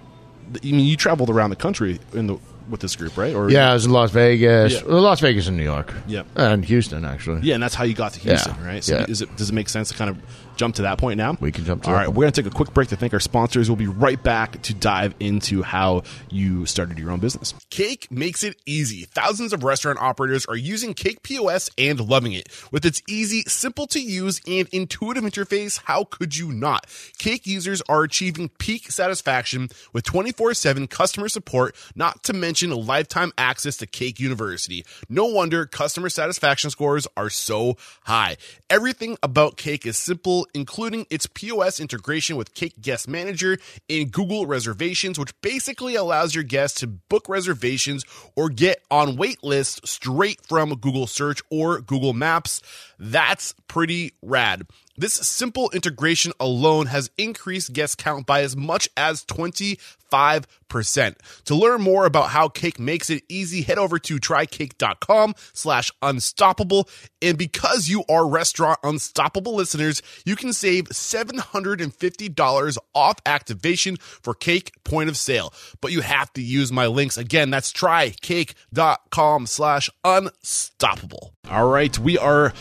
[0.54, 2.38] I mean, you traveled around the country in the
[2.70, 3.34] with this group, right?
[3.34, 4.74] Or Yeah, it was in Las Vegas.
[4.74, 4.82] Yeah.
[4.86, 5.94] Las Vegas and New York.
[6.08, 6.28] Yep.
[6.36, 7.42] And Houston, actually.
[7.42, 8.84] Yeah, and that's how you got to Houston, Yeah, right?
[8.84, 9.06] So yeah.
[9.08, 10.18] is it does it make sense to kind of
[10.56, 11.38] jump to that point now?
[11.40, 12.18] We can jump to All that right, point.
[12.18, 13.70] we're going to take a quick break to thank our sponsors.
[13.70, 17.54] We'll be right back to dive into how you started your own business.
[17.70, 19.06] Cake makes it easy.
[19.06, 22.50] Thousands of restaurant operators are using Cake POS and loving it.
[22.72, 26.86] With its easy, simple to use, and intuitive interface, how could you not?
[27.18, 33.78] Cake users are achieving peak satisfaction with 24/7 customer support, not to mention lifetime access
[33.78, 34.86] to Cake University.
[35.10, 38.38] No wonder customer satisfaction scores are so high.
[38.70, 43.58] Everything about Cake is simple, including its POS integration with Cake Guest Manager
[43.90, 49.44] and Google Reservations, which basically allows your guests to book reservations or get on wait
[49.44, 52.62] lists straight from Google Search or Google Maps.
[53.00, 54.68] That's pretty rad.
[55.02, 61.16] This simple integration alone has increased guest count by as much as 25%.
[61.46, 66.88] To learn more about how Cake makes it easy, head over to trycake.com slash unstoppable.
[67.20, 74.72] And because you are Restaurant Unstoppable listeners, you can save $750 off activation for Cake
[74.84, 75.52] point of sale.
[75.82, 77.18] But you have to use my links.
[77.18, 81.34] Again, that's trycake.com slash unstoppable.
[81.50, 82.54] All right, we are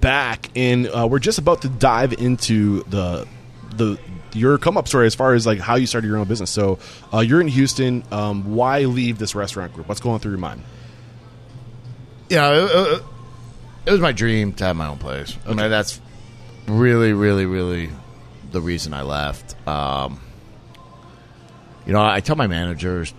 [0.00, 3.26] back and uh, we're just about to dive into the
[3.76, 3.98] the
[4.32, 6.50] your come up story as far as like how you started your own business.
[6.50, 6.78] So
[7.12, 8.02] uh, you're in Houston.
[8.10, 9.88] Um, why leave this restaurant group?
[9.88, 10.62] What's going through your mind?
[12.28, 13.02] you know, it, it,
[13.86, 15.36] it was my dream to have my own place.
[15.46, 16.00] I mean, that's
[16.66, 17.90] really, really, really
[18.50, 19.54] the reason I left.
[19.68, 20.20] Um,
[21.86, 23.12] you know, I tell my managers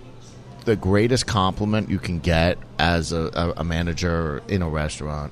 [0.65, 5.31] the greatest compliment you can get as a, a, a manager in a restaurant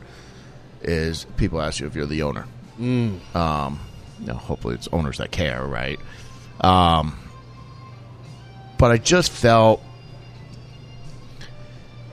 [0.83, 2.45] is people ask you if you're the owner.
[3.35, 3.79] Um,
[4.19, 5.99] you know, hopefully it's owners that care, right?
[6.61, 7.17] Um,
[8.77, 9.81] but I just felt,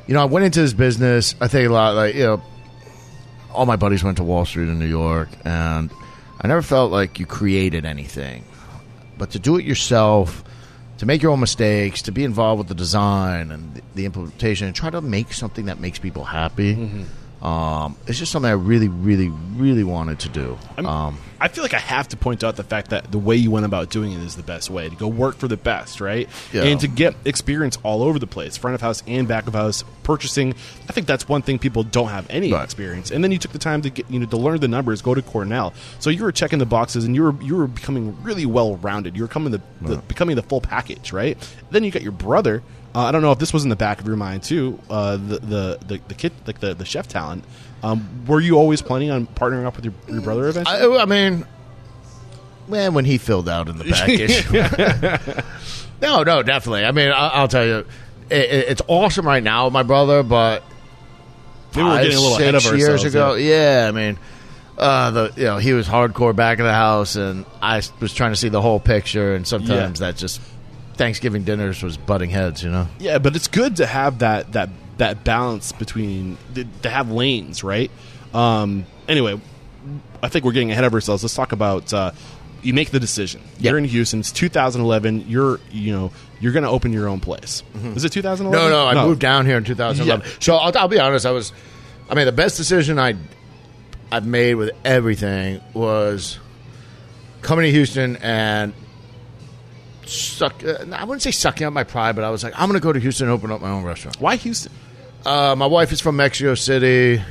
[0.06, 1.34] you know, I went into this business.
[1.40, 2.42] I think a lot, like you know,
[3.52, 5.90] all my buddies went to Wall Street in New York, and
[6.40, 8.44] I never felt like you created anything.
[9.18, 10.42] But to do it yourself,
[10.98, 14.66] to make your own mistakes, to be involved with the design and the, the implementation,
[14.66, 16.74] and try to make something that makes people happy.
[17.42, 20.58] Um, it's just something I really, really, really wanted to do.
[20.76, 23.50] Um, I feel like I have to point out the fact that the way you
[23.50, 26.28] went about doing it is the best way to go work for the best, right?
[26.52, 26.64] Yeah.
[26.64, 29.84] And to get experience all over the place, front of house and back of house,
[30.02, 30.52] purchasing.
[30.86, 32.62] I think that's one thing people don't have any Right.
[32.62, 33.10] experience.
[33.10, 35.14] And then you took the time to get you know to learn the numbers, go
[35.14, 38.44] to Cornell, so you were checking the boxes and you were you were becoming really
[38.44, 39.16] well rounded.
[39.16, 41.38] You were coming the, the becoming the full package, right?
[41.70, 42.62] Then you got your brother.
[42.94, 44.78] Uh, I don't know if this was in the back of your mind too.
[44.90, 47.44] Uh, the the the the kid like the the chef talent.
[47.82, 50.98] Um, were you always planning on partnering up with your, your brother eventually?
[50.98, 51.46] I, I mean,
[52.68, 54.50] man, when he filled out in the package.
[56.02, 56.84] no, no, definitely.
[56.84, 57.86] I mean, I, I'll tell you,
[58.28, 60.62] it, it- it's awesome right now with my brother, but
[61.74, 63.82] we're five, getting a little ahead of years ago, yeah.
[63.84, 63.88] yeah.
[63.88, 64.18] I mean,
[64.76, 68.32] uh, the you know he was hardcore back of the house, and I was trying
[68.32, 70.40] to see the whole picture, and sometimes that just
[71.00, 72.86] Thanksgiving dinners was butting heads, you know.
[72.98, 76.36] Yeah, but it's good to have that that that balance between
[76.82, 77.90] to have lanes, right?
[78.34, 79.40] Um, anyway,
[80.22, 81.22] I think we're getting ahead of ourselves.
[81.24, 82.12] Let's talk about uh,
[82.60, 83.40] you make the decision.
[83.58, 83.70] Yeah.
[83.70, 84.20] You're in Houston.
[84.20, 85.24] It's 2011.
[85.26, 87.62] You're you know you're going to open your own place.
[87.82, 88.60] Is it 2011?
[88.60, 88.70] Mm-hmm.
[88.70, 90.26] No, no, I moved down here in 2011.
[90.26, 90.32] Yeah.
[90.38, 91.24] So I'll, I'll be honest.
[91.24, 91.54] I was,
[92.10, 93.16] I mean, the best decision I
[94.12, 96.38] I've made with everything was
[97.40, 98.74] coming to Houston and
[100.10, 100.64] suck.
[100.64, 102.82] Uh, I wouldn't say sucking up my pride, but I was like, I'm going to
[102.82, 104.20] go to Houston and open up my own restaurant.
[104.20, 104.72] Why Houston?
[105.24, 107.22] Uh, my wife is from Mexico City.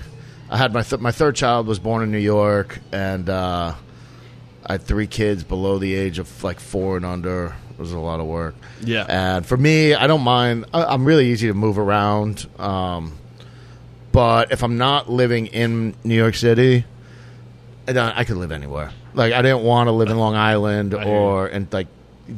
[0.49, 3.73] I had my th- my third child was born in New York, and uh,
[4.65, 7.55] I had three kids below the age of like four and under.
[7.71, 8.55] It was a lot of work.
[8.81, 9.05] Yeah.
[9.07, 10.65] and for me, I don't mind.
[10.73, 12.47] I- I'm really easy to move around.
[12.59, 13.13] Um,
[14.11, 16.83] but if I'm not living in New York City,
[17.87, 18.91] I, don't- I could live anywhere.
[19.13, 21.87] Like I didn't want to live in Long Island or and like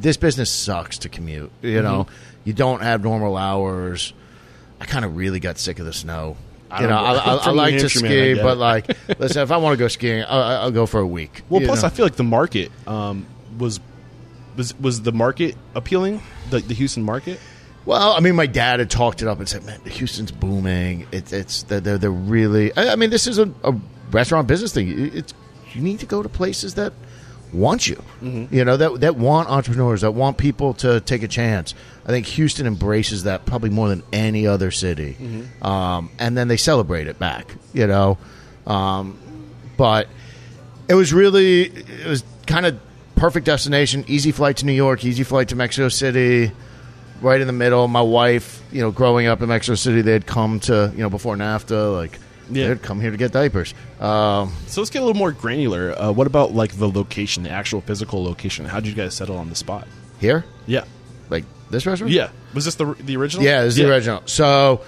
[0.00, 1.50] this business sucks to commute.
[1.62, 2.40] You know, Mm-hmm.
[2.44, 4.12] you don't have normal hours.
[4.80, 6.36] I kind of really got sick of the snow.
[6.70, 9.50] I you know, I, I, I like to Hampshire, man, ski, but like, listen, if
[9.52, 11.42] I want to go skiing, I'll, I'll go for a week.
[11.48, 11.86] Well, plus know?
[11.88, 13.26] I feel like the market um,
[13.58, 13.78] was
[14.56, 17.38] was was the market appealing, the the Houston market.
[17.84, 21.06] Well, I mean, my dad had talked it up and said, "Man, Houston's booming.
[21.12, 22.74] It's it's they're they're, they're really.
[22.76, 23.74] I, I mean, this is a, a
[24.10, 24.88] restaurant business thing.
[24.88, 25.34] It- It's
[25.74, 26.92] you need to go to places that
[27.52, 28.02] want you.
[28.22, 31.74] You know that that want entrepreneurs that want people to take a chance.
[32.04, 35.16] I think Houston embraces that probably more than any other city,
[35.62, 37.54] um, and then they celebrate it back.
[37.72, 38.18] You know,
[38.66, 39.18] um,
[39.76, 40.08] but
[40.88, 42.78] it was really it was kind of
[43.16, 46.50] perfect destination easy flight to new york easy flight to mexico city
[47.20, 50.58] right in the middle my wife you know growing up in mexico city they'd come
[50.58, 52.18] to you know before nafta like
[52.54, 52.68] Yeah.
[52.68, 55.92] they'd come here to get diapers um, So let's get a little more granular.
[55.98, 58.64] Uh, what about like the location, the actual physical location?
[58.64, 59.88] How did you guys settle on the spot?
[60.18, 60.84] here Yeah,
[61.30, 62.30] like this restaurant yeah.
[62.54, 63.44] Was this the the original?
[63.44, 64.82] yeah this is the original so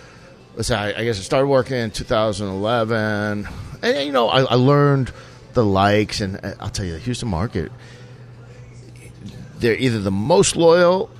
[0.55, 3.48] let's say I, I guess i started working in 2011
[3.83, 5.12] and you know I, I learned
[5.55, 7.72] the likes and i'll tell you the houston market
[9.59, 11.11] they're either the most loyal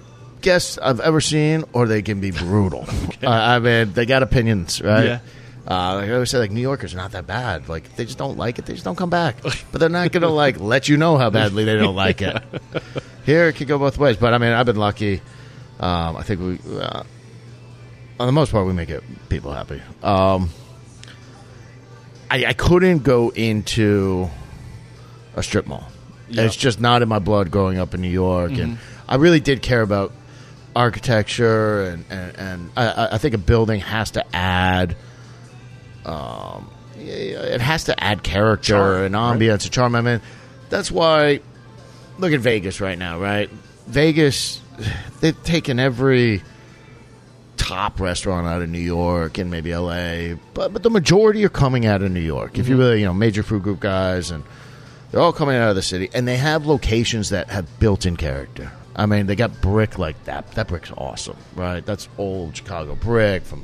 [0.43, 2.85] guests I've ever seen, or they can be brutal.
[3.23, 5.05] uh, I mean, they got opinions, right?
[5.05, 5.19] Yeah.
[5.67, 7.69] Uh, like I always say, like New Yorkers are not that bad.
[7.71, 8.67] Like they just don't like it.
[8.67, 9.37] They just don't come back.
[9.43, 12.43] But they're not gonna like let you know how badly they don't like it.
[13.25, 14.17] Here it could go both ways.
[14.19, 15.23] But I mean, I've been lucky.
[15.81, 17.03] Um, I think we, uh,
[18.21, 19.81] on the most part, we make it people happy.
[20.03, 20.51] Um,
[22.31, 24.29] I, I couldn't go into
[25.37, 25.89] a strip mall.
[26.29, 26.43] Yeah.
[26.43, 29.63] It's just not in my blood growing up in New York, and I really did
[29.63, 30.13] care about
[30.77, 34.97] architecture, and and, and I- I, I think a building has to add,
[36.05, 39.95] um, it has to add character Charm, and ambiance and charm.
[39.95, 40.21] I mean,
[40.71, 41.41] that's why.
[42.19, 43.51] Look at Vegas right now, right?
[43.89, 44.61] Vegas,
[45.21, 46.43] they've taken every
[47.57, 51.87] top restaurant out of New York and maybe L.A., but but the majority are coming
[51.87, 52.59] out of New York.
[52.59, 54.45] If you really, you know, major food group guys, and
[55.11, 58.71] they're all coming out of the city, and they have locations that have built-in character.
[58.97, 60.53] I mean, they got brick like that.
[60.53, 61.85] That brick's awesome, right?
[61.85, 63.61] That's old Chicago brick from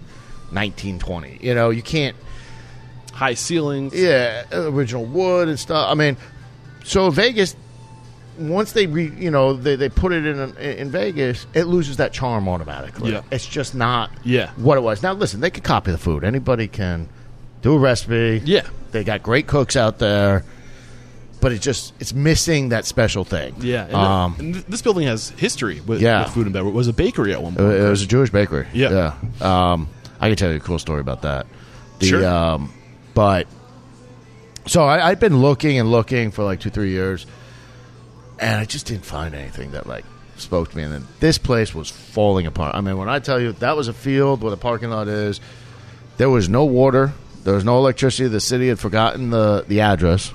[0.51, 1.39] 1920.
[1.41, 2.17] You know, you can't.
[3.13, 3.95] High ceilings.
[3.95, 5.89] Yeah, original wood and stuff.
[5.91, 6.17] I mean,
[6.85, 7.55] so Vegas,
[8.39, 12.13] once they re, you know they, they put it in in Vegas, it loses that
[12.13, 13.13] charm automatically.
[13.13, 13.23] Yeah.
[13.31, 14.51] it's just not Yeah.
[14.57, 15.03] what it was.
[15.03, 16.25] Now listen, they could copy the food.
[16.25, 17.09] Anybody can
[17.63, 18.41] do a recipe.
[18.45, 18.63] Yeah.
[18.93, 20.45] they got great cooks out there,
[21.43, 23.55] but it just it's missing that special thing.
[23.61, 23.85] Yeah.
[23.85, 26.23] And, um, and this building has history with, Yeah.
[26.25, 26.73] with food and beverage.
[26.73, 27.73] It was a bakery at one point.
[27.73, 28.67] it was a Jewish bakery.
[28.73, 29.13] Yeah.
[29.43, 29.73] yeah.
[29.73, 29.89] Um,
[30.21, 31.47] I can tell you a cool story about that.
[31.99, 32.27] The, Sure.
[32.27, 32.73] Um,
[33.15, 33.47] but
[34.67, 37.27] so I, I'd been looking and looking for like two, three years,
[38.39, 40.05] and I just didn't find anything that like
[40.37, 40.83] spoke to me.
[40.83, 42.75] And then this place was falling apart.
[42.75, 45.41] I mean, when I tell you that was a field where the parking lot is,
[46.17, 47.13] there was no water,
[47.45, 48.29] there was no electricity.
[48.29, 50.33] The city had forgotten the the address.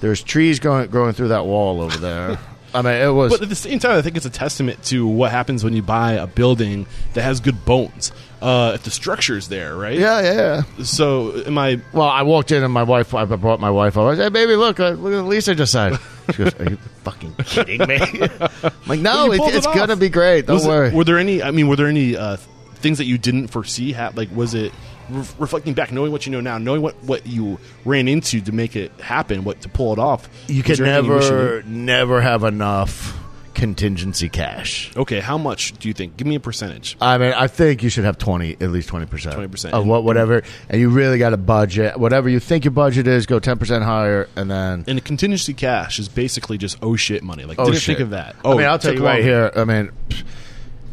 [0.00, 2.38] There's trees going growing through that wall over there.
[2.74, 3.32] I mean, it was.
[3.32, 5.82] But at the same time, I think it's a testament to what happens when you
[5.82, 8.12] buy a building that has good bones.
[8.40, 9.98] Uh, if the structure's there, right?
[9.98, 10.62] yeah, yeah.
[10.84, 11.80] So, am I?
[11.92, 13.14] Well, I walked in and my wife.
[13.14, 14.10] I brought my wife over.
[14.10, 15.98] I said, "Baby, look, uh, look at the lease I just signed."
[16.32, 17.98] She goes, "Are you fucking kidding me?"
[18.40, 20.46] I'm like, "No, it, it it's gonna be great.
[20.46, 21.42] Don't was it- worry." were there any?
[21.42, 22.36] I mean, were there any uh,
[22.74, 23.92] things that you didn't foresee?
[23.92, 24.72] Ha- like, was it
[25.08, 28.52] re- reflecting back, knowing what you know now, knowing what what you ran into to
[28.52, 30.28] make it happen, what to pull it off?
[30.48, 33.16] you can never, never have enough
[33.56, 34.94] contingency cash.
[34.96, 36.16] Okay, how much do you think?
[36.16, 36.96] Give me a percentage.
[37.00, 39.70] I mean, I think you should have twenty, at least twenty percent, 20%.
[39.70, 43.26] of what, whatever, and you really got a budget whatever you think your budget is.
[43.26, 47.22] Go ten percent higher, and then And the contingency cash is basically just oh shit
[47.24, 47.44] money.
[47.44, 47.96] Like, Oh, didn't shit.
[47.96, 48.36] think of that.
[48.36, 49.50] I Oh, mean, I'll tell you right longer.
[49.50, 49.52] here.
[49.56, 49.90] I mean,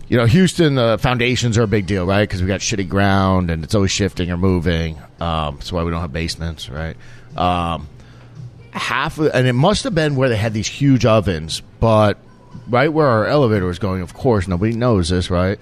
[0.07, 2.21] you know, Houston uh, foundations are a big deal, right?
[2.27, 4.97] Because we got shitty ground and it's always shifting or moving.
[5.19, 6.95] Um, that's why we don't have basements, right?
[7.35, 7.87] Um,
[8.71, 12.17] half, of, and it must have been where they had these huge ovens, but
[12.69, 15.59] right where our elevator was going, of course, nobody knows this, right?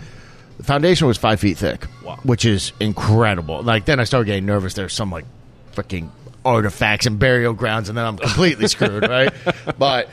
[0.57, 2.19] The foundation was five feet thick, Wow.
[2.23, 3.63] which is incredible.
[3.63, 4.73] Like then I started getting nervous.
[4.75, 5.25] There's some like
[5.73, 6.09] freaking
[6.45, 9.33] artifacts and burial grounds, and then I'm completely screwed, right?
[9.79, 10.09] But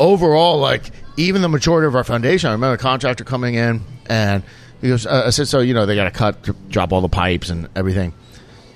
[0.00, 0.82] overall, like
[1.16, 4.42] even the majority of our foundation, I remember a contractor coming in and
[4.80, 7.08] he goes, uh, I said, so you know they got to cut, drop all the
[7.08, 8.12] pipes and everything,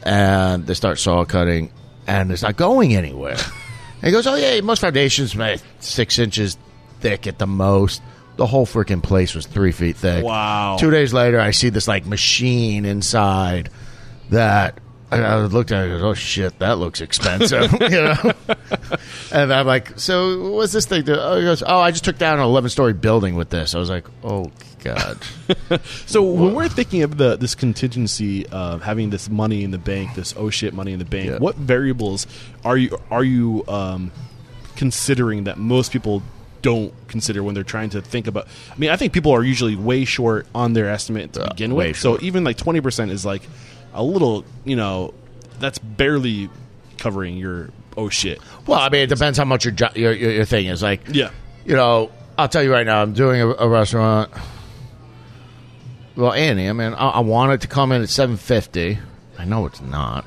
[0.05, 1.73] and they start saw cutting,
[2.07, 3.33] and it's not going anywhere.
[3.35, 6.57] and he goes, oh yeah, most foundations make six inches
[7.01, 8.03] thick at the most.
[8.37, 10.23] The whole freaking place was three feet thick.
[10.25, 10.77] Wow.
[10.79, 13.71] Two days later, I see this like machine inside
[14.31, 14.79] that.
[15.11, 18.33] And I looked at it and goes, oh shit, that looks expensive, you know.
[19.33, 21.05] and I'm like, so what's this thing?
[21.05, 23.75] do?" Oh, he goes, oh, I just took down an 11 story building with this.
[23.77, 24.51] I was like, oh
[24.83, 25.19] god.
[26.07, 30.15] So when we're thinking of the this contingency of having this money in the bank,
[30.15, 31.39] this oh shit money in the bank, Yeah.
[31.39, 32.27] what variables
[32.65, 34.11] are you are you um,
[34.75, 36.23] considering that most people
[36.67, 38.49] don't consider when they're trying to think about?
[38.73, 41.75] I mean, I think people are usually way short on their estimate to Uh, begin
[41.75, 41.97] with.
[41.97, 43.43] So even like twenty percent is like
[43.95, 45.15] a little, you know,
[45.61, 46.51] that's barely
[46.99, 48.41] covering your oh shit.
[48.67, 50.83] Well, I mean, it depends how much your jo- your, your, your thing is.
[50.83, 51.31] Like, Yeah.
[51.65, 54.31] you know, I'll tell you right now, I'm doing a, a restaurant.
[56.17, 58.99] Well, Annie, I mean, I, I want it to come in at 750.
[59.39, 60.25] I know it's not,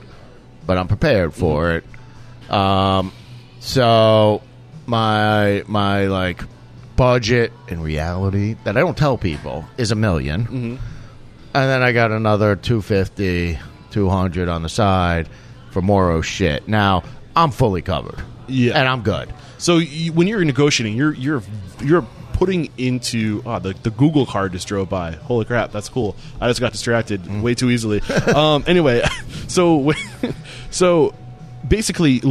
[0.65, 1.83] but I'm prepared for it.
[2.51, 3.11] Um,
[3.59, 4.41] so
[4.89, 6.43] my my like
[6.95, 10.79] budget in reality that I don't tell people is a 1000000 and
[11.53, 13.57] then I got another 250,
[13.91, 15.27] 200 on the side
[15.71, 16.67] for more oh shit.
[16.67, 17.03] Now
[17.35, 18.21] I'm fully covered.
[18.47, 18.77] Yeah.
[18.79, 19.33] and I'm good.
[19.57, 21.43] So you, when you're negotiating, you're you're
[21.81, 25.11] you're putting into oh, the the Google card just drove by.
[25.11, 26.15] Holy crap, that's cool.
[26.41, 27.41] I just got distracted Mm.
[27.41, 28.01] way too easily.
[28.35, 29.03] um, anyway,
[29.47, 29.93] so
[30.71, 31.13] so
[31.67, 32.21] basically.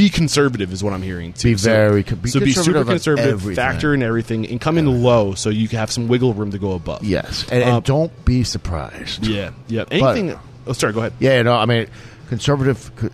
[0.00, 1.34] Be conservative is what I'm hearing.
[1.34, 1.48] Too.
[1.52, 3.56] Be So- very co- be so be super conservative everything.
[3.56, 6.58] Factor in everything and come in low so you can have some wiggle room to
[6.58, 7.04] go above.
[7.04, 9.26] Yes, and, and Um, don't be surprised.
[9.26, 9.84] yeah, yeah.
[9.90, 10.38] Anything?
[10.66, 10.94] oh, sorry.
[10.94, 11.12] Go ahead.
[11.18, 11.86] Yeah, no, I mean,
[12.30, 13.08] conservative c-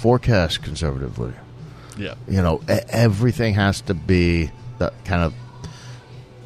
[0.00, 1.32] forecast conservatively.
[1.96, 2.14] Yeah.
[2.28, 5.32] You know, everything has to be the kind of.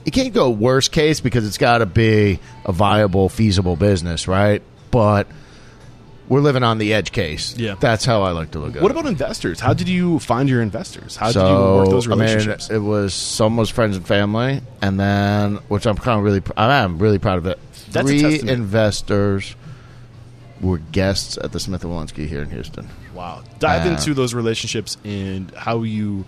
[0.05, 4.63] It can't go worst case because it's got to be a viable, feasible business, right?
[4.93, 5.27] But
[6.31, 7.57] we're living on the edge case.
[7.59, 7.75] Yeah.
[7.81, 8.83] that's how I like to look at it.
[8.83, 9.59] What about investors?
[9.59, 11.17] How did you find your investors?
[11.17, 12.71] How so did you work those I mean, relationships?
[12.71, 16.83] it was some was friends and family, and then which I'm kind of really I
[16.83, 17.59] am really proud of it.
[17.91, 19.57] That's Three investors
[20.61, 22.89] were guests at the Smith and Wollensky here in Houston.
[23.13, 23.43] Wow.
[23.59, 26.27] Dive Uh, into those relationships and how you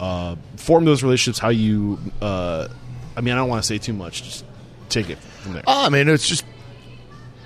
[0.00, 2.66] uh, form those relationships, how you, uh,
[3.16, 4.24] I mean, I don't want to say too much.
[4.24, 4.44] Just
[4.88, 5.62] take it from there.
[5.66, 6.44] Oh, I mean, it's just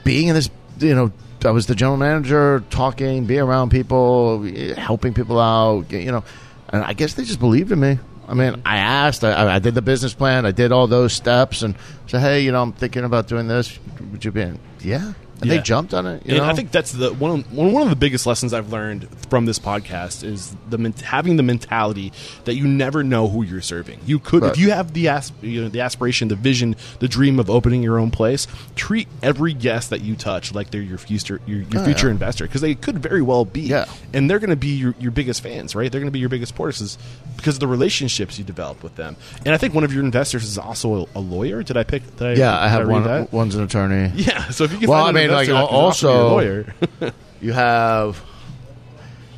[0.04, 0.48] being in this.
[0.78, 1.12] You know,
[1.45, 4.43] I was the general manager, talking, being around people,
[4.76, 5.91] helping people out.
[5.91, 6.24] You know,
[6.68, 7.99] and I guess they just believed in me.
[8.26, 11.62] I mean, I asked, I, I did the business plan, I did all those steps,
[11.62, 11.74] and
[12.07, 13.78] said, "Hey, you know, I'm thinking about doing this.
[14.12, 15.57] Would you be in?" Yeah, and Yeah.
[15.57, 16.24] they jumped on it.
[16.26, 16.51] You and know?
[16.51, 19.59] I think that's the one of, one of the biggest lessons I've learned from this
[19.59, 22.12] podcast is the having the mentality
[22.45, 24.01] that you never know who you're serving.
[24.07, 24.53] You could Right.
[24.53, 27.82] if you have the as, you know, the aspiration, the vision, the dream of opening
[27.82, 28.47] your own place.
[28.76, 32.12] Treat every guest that you touch like they're your future your, your Oh, future yeah.
[32.12, 33.61] investor because they could very well be.
[33.62, 33.84] Yeah.
[34.12, 35.91] and they're going to be your, your biggest fans, right?
[35.93, 36.97] They're going to be your biggest supporters
[37.36, 39.16] because of the relationships you develop with them.
[39.45, 41.62] And I think one of your investors is also a, a lawyer.
[41.62, 42.16] Did I pick?
[42.16, 43.05] Did I, yeah, I have read one.
[43.05, 43.32] That?
[43.32, 44.12] One's an attorney.
[44.18, 46.64] Yeah, so if you can Well, find I an mean, like, also-
[47.40, 48.22] you have.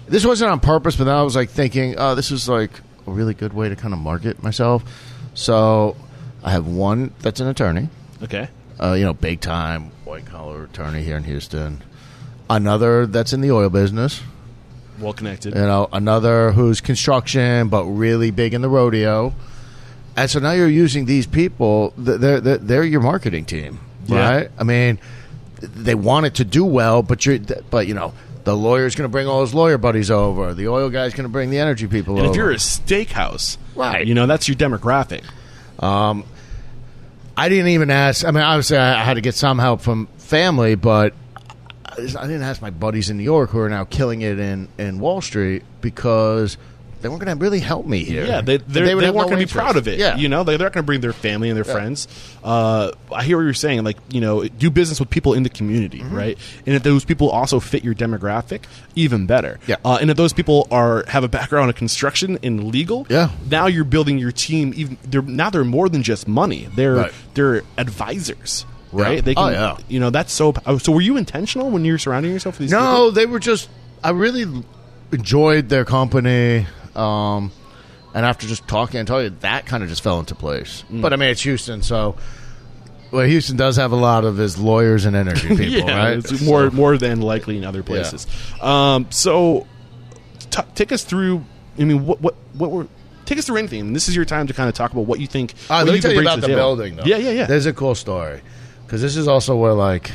[0.09, 2.71] This wasn't on purpose, but then I was like thinking, oh, this is like
[3.07, 4.83] a really good way to kind of market myself.
[5.35, 5.97] So
[6.43, 7.89] I have one that's an attorney,
[8.23, 8.49] okay.
[8.83, 11.83] uh, you know, big time white collar attorney here in Houston.
[12.49, 14.21] Another that's in the oil business.
[14.99, 15.55] Well connected.
[15.55, 19.33] You know, another who's construction but really big in the rodeo.
[20.17, 21.95] And so now you're using these people.
[21.97, 24.29] They're they're, they're your marketing team, Yeah.
[24.29, 24.51] right?
[24.59, 24.99] I mean,
[25.61, 27.39] they want it to do well, but you're
[27.71, 28.13] but you know
[28.45, 30.55] the lawyer's going to bring all his lawyer buddies over.
[30.55, 32.31] The oil guy's going to bring the energy people and over.
[32.31, 34.07] if you're a steakhouse, Right.
[34.07, 35.23] you know that's your demographic.
[35.83, 36.25] Um,
[37.37, 38.25] I didn't even ask.
[38.25, 41.15] I mean, obviously, I, had to get some help from family, but
[41.87, 44.69] I, I didn't ask my buddies in New York who are now killing it in,
[44.79, 46.57] in Wall Street because
[47.01, 48.25] they weren't going to really help me here.
[48.25, 49.99] Yeah, they they're, they, they weren't no going to be proud of it.
[49.99, 52.09] Yeah, you know, they, they're not going to bring their family and their friends.
[52.45, 53.85] Uh, I hear what you're saying.
[53.85, 56.15] Like, you know, do business with people in the community, Mm-hmm.
[56.17, 56.39] right?
[56.67, 58.63] And if those people also fit your demographic,
[58.95, 59.59] even better.
[59.67, 59.77] Yeah.
[59.85, 63.31] Uh, and if those people are have a background in construction and legal, Yeah.
[63.51, 64.73] now you're building your team.
[64.77, 66.69] Even they're now they're more than just money.
[66.75, 67.13] They're Right.
[67.35, 68.65] they're advisors.
[68.93, 69.03] Yeah.
[69.03, 69.25] Right?
[69.25, 69.77] They Oh, can, yeah.
[69.89, 70.53] you know, that's so.
[70.67, 72.71] oh, So, were you intentional when you were surrounding yourself with these?
[72.77, 72.85] people?
[72.85, 73.69] No, they were just.
[74.03, 74.47] I really
[75.13, 77.53] enjoyed their company, um,
[78.15, 80.85] and after just talking and talking, that kind of just fell into place.
[80.91, 81.01] Mm.
[81.03, 82.17] But I mean, it's Houston, so
[83.13, 86.19] well, Houston does have a lot of his lawyers and energy people, yeah, right?
[86.19, 88.27] it's more So- more than likely in other places.
[88.61, 89.67] Um, so,
[90.51, 91.45] t- take us through.
[91.79, 92.87] I mean, what what what were
[93.27, 93.81] take us through anything?
[93.81, 95.55] And this is your time to kind of talk about what you think.
[95.69, 96.59] Right, what let me tell you about the table.
[96.59, 97.05] building, though.
[97.05, 97.47] Yeah, yeah, yeah.
[97.47, 98.43] There's a cool story
[98.87, 100.11] because this is also where like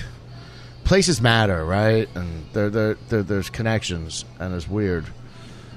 [0.83, 2.07] places matter, right?
[2.15, 5.05] And there, there there's connections, and it's weird.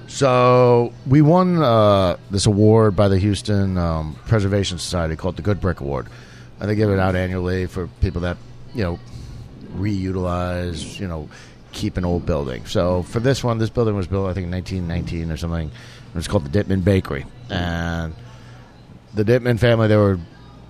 [0.08, 5.60] So we won uh, this award by the Houston um, Preservation Society called the Good
[5.60, 6.08] Brick Award,
[6.58, 8.38] and they give it out annually for people that
[8.74, 8.98] you know
[9.74, 11.28] reutilize, you know,
[11.72, 12.64] keep an old building.
[12.66, 15.68] So for this one, this building was built I think in 1919 or something.
[15.68, 18.14] It was called the Dittman Bakery, and
[19.14, 20.18] the Dittman family, they were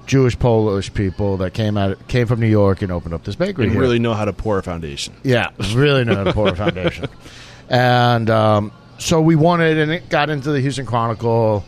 [0.06, 3.68] Jewish Polish people that came out came from New York and opened up this bakery.
[3.68, 5.14] and really know how to pour a foundation.
[5.22, 7.06] Yeah, really know how to pour a foundation.
[7.70, 11.64] And um, so we won it, and it got into the Houston Chronicle.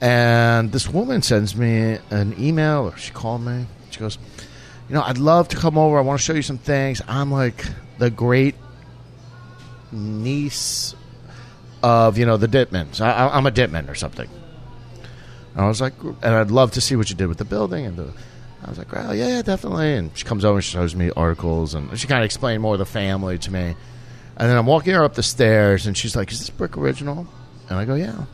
[0.00, 3.66] And this woman sends me an email, or she called me.
[3.90, 4.16] She goes,
[4.88, 5.98] "You know, I'd love to come over.
[5.98, 7.02] I want to show you some things.
[7.08, 7.64] I'm like
[7.98, 8.54] the great
[9.90, 10.94] niece
[11.82, 13.00] of you know the Dittmans.
[13.00, 14.28] I, I'm a Dittman or something."
[15.54, 17.84] And I was like, and I'd love to see what you did with the building.
[17.84, 18.12] And the,
[18.64, 19.94] I was like, well, yeah, definitely.
[19.94, 22.78] And she comes over and shows me articles, and she kind of explained more of
[22.78, 23.74] the family to me.
[24.38, 27.26] And then I'm walking her up the stairs, and she's like, is this brick original?
[27.68, 28.24] And I go, yeah.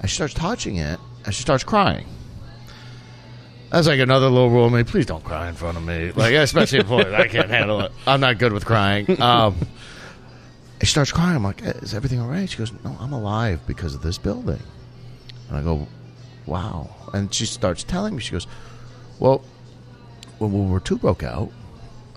[0.00, 2.06] And she starts touching it, and she starts crying.
[3.70, 4.66] That's like another little rule.
[4.66, 4.84] of me.
[4.84, 7.12] Please don't cry in front of me, like especially employees.
[7.12, 7.92] I can't handle it.
[8.06, 9.20] I'm not good with crying.
[9.20, 9.56] Um,
[10.80, 11.36] she starts crying.
[11.36, 12.48] I'm like, is everything all right?
[12.48, 14.62] She goes, no, I'm alive because of this building.
[15.48, 15.86] And I go,
[16.46, 16.88] wow.
[17.12, 18.46] And she starts telling me, she goes,
[19.18, 19.42] well,
[20.38, 21.50] when World War II broke out,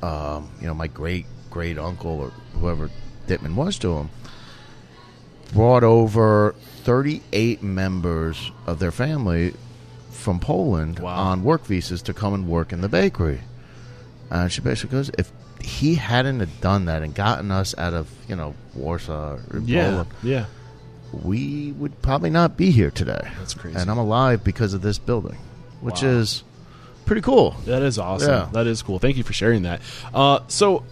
[0.03, 2.31] um, you know, my great great uncle or
[2.61, 2.89] whoever
[3.27, 4.09] Dittman was to him
[5.53, 9.53] brought over 38 members of their family
[10.11, 11.15] from Poland Wow.
[11.15, 13.41] on work visas to come and work in the bakery.
[14.29, 18.07] And she basically goes, if he hadn't have done that and gotten us out of,
[18.29, 20.45] you know, Warsaw or Yeah, Poland, yeah.
[21.11, 23.29] we would probably not be here today.
[23.37, 23.77] That's crazy.
[23.77, 25.37] And I'm alive because of this building,
[25.81, 26.09] which Wow.
[26.09, 26.43] is
[27.05, 27.55] pretty cool.
[27.65, 28.29] That is awesome.
[28.29, 28.49] Yeah.
[28.53, 28.99] That is cool.
[28.99, 29.81] Thank you for sharing that.
[30.13, 30.83] Uh, so,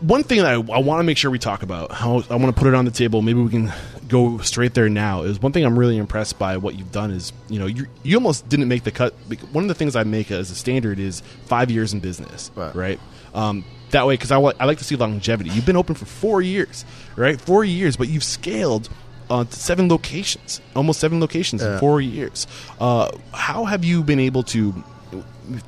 [0.00, 2.54] one thing that I, I want to make sure we talk about, how I want
[2.54, 3.22] to put it on the table.
[3.22, 3.72] Maybe we can
[4.08, 5.22] go straight there now.
[5.22, 8.16] Is one thing I'm really impressed by what you've done is you know you you
[8.16, 9.14] almost didn't make the cut.
[9.52, 12.74] One of the things I make as a standard is five years in business, Right.
[12.74, 13.00] right?
[13.34, 15.50] Um, that way, because I, I like to see longevity.
[15.50, 16.84] You've been open for four years,
[17.16, 17.40] right?
[17.40, 18.88] Four years, but you've scaled
[19.30, 22.46] uh, to seven locations, almost seven locations in four years.
[22.80, 24.72] Uh, how have you been able to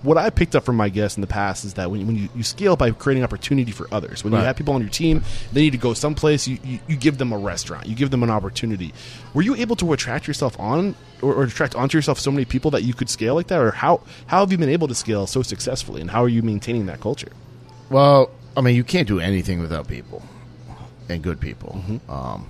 [0.03, 2.29] what I picked up from my guests in the past is that when, when you,
[2.35, 5.22] you scale by creating opportunity for others, when you have people on your team,
[5.53, 8.22] they need to go someplace, you, you, you give them a restaurant, you give them
[8.22, 8.93] an opportunity.
[9.35, 12.70] Were you able to attract yourself on or, or attract onto yourself so many people
[12.72, 13.61] that you could scale like that?
[13.61, 16.43] Or how, how have you been able to scale so successfully and how are you
[16.43, 17.33] maintaining that culture?
[17.91, 20.22] Well, I mean, you can't do anything without people
[21.09, 21.83] and good people.
[22.09, 22.49] Um,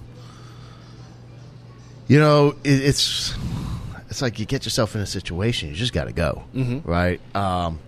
[2.09, 3.35] you know, it, it's
[4.11, 6.45] it's like you get yourself in a situation, you just got to go,
[6.85, 7.21] right?
[7.37, 7.79] Um,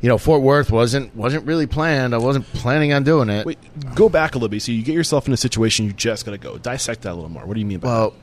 [0.00, 2.14] you know, Fort Worth wasn't wasn't really planned.
[2.14, 3.44] I wasn't planning on doing it.
[3.44, 3.58] Wait,
[3.96, 4.62] go back a little bit.
[4.62, 6.56] So you get yourself in a situation, you just got to go.
[6.58, 7.44] Dissect that a little more.
[7.44, 8.14] What do you mean by Well,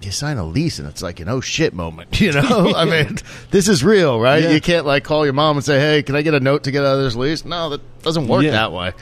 [0.00, 2.72] you sign a lease and it's like an oh shit moment, you know?
[2.76, 3.18] I mean,
[3.50, 4.42] this is real, right?
[4.44, 4.50] Yeah.
[4.50, 6.70] You can't like call your mom and say, "Hey, can I get a note to
[6.70, 8.52] get out of this lease?" No, that doesn't work Yeah.
[8.52, 8.92] that way.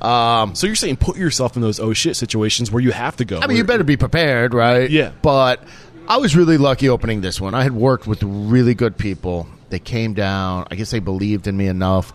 [0.00, 3.24] Um, So you're saying put yourself in those oh shit situations where you have to
[3.24, 3.40] go.
[3.40, 4.88] I mean, you better be prepared, right?
[4.88, 5.10] Yeah.
[5.22, 5.64] But
[6.08, 7.54] I was really lucky opening this one.
[7.54, 9.46] I had worked with really good people.
[9.68, 10.66] They came down.
[10.70, 12.14] I guess they believed in me enough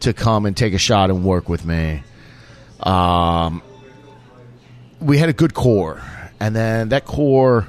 [0.00, 2.02] to come and take a shot and work with me.
[2.80, 3.62] Um,
[5.00, 6.02] we had a good core,
[6.40, 7.68] and then that core.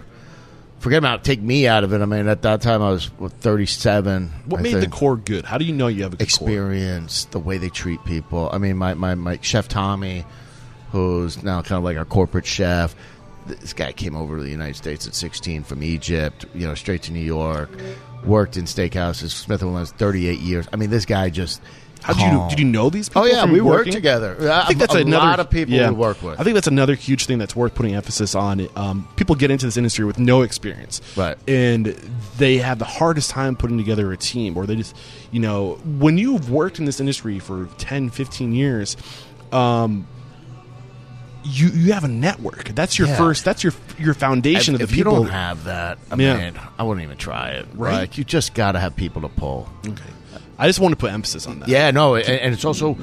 [0.79, 2.01] Forget about take me out of it.
[2.01, 4.31] I mean, at that time I was what, 37.
[4.45, 5.43] What I made the core good?
[5.43, 8.49] How do you know you have experience, the way they treat people.
[8.49, 10.23] I mean, my, my, my chef Tommy,
[10.93, 12.95] who's now kind of like our corporate chef,
[13.49, 17.03] this guy came over to the United States at 16 from Egypt, you know, straight
[17.03, 17.69] to New York,
[18.23, 20.67] worked in steakhouses, Smith and Wesson, 38 years.
[20.71, 21.61] I mean, this guy just.
[22.01, 23.23] How did you did you know these people?
[23.23, 24.49] Oh yeah, we worked together.
[24.49, 25.89] I think that's a, another lot of people yeah.
[25.89, 26.39] we work with.
[26.39, 28.69] I think that's another huge thing that's worth putting emphasis on.
[28.77, 31.37] Um, people get into this industry with no experience, Right.
[31.45, 31.87] And
[32.37, 34.95] they have the hardest time putting together a team, or they just,
[35.31, 38.95] you know, when you've worked in this industry for 10, 15 years,
[39.51, 40.07] um,
[41.43, 42.65] you you have a network.
[42.69, 43.17] That's your Yeah.
[43.17, 43.45] first.
[43.45, 46.37] That's your your foundation if, of the if you don't have that, I Yeah.
[46.37, 47.67] mean, I wouldn't even try it.
[47.73, 47.93] Right.
[47.93, 49.69] Like, you just got to have people to pull.
[49.87, 50.01] okay.
[50.57, 51.69] I just want to put emphasis on that.
[51.69, 52.97] Yeah, no, and, and it's also,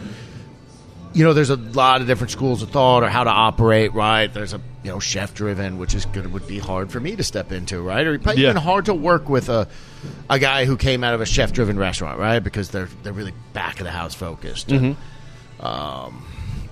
[1.15, 3.95] you know, there's a lot of different schools of thought or how to operate.
[3.95, 4.33] Right?
[4.33, 6.31] There's a you know chef driven, which is good.
[6.33, 7.81] Would be hard for me to step into.
[7.81, 8.07] Right?
[8.07, 8.51] Or probably Yeah.
[8.51, 9.67] even hard to work with a
[10.29, 12.19] a guy who came out of a chef driven restaurant.
[12.19, 12.41] Right?
[12.41, 14.71] Because they're they're really back of the house focused.
[14.71, 14.93] Hmm.
[15.61, 16.27] Um,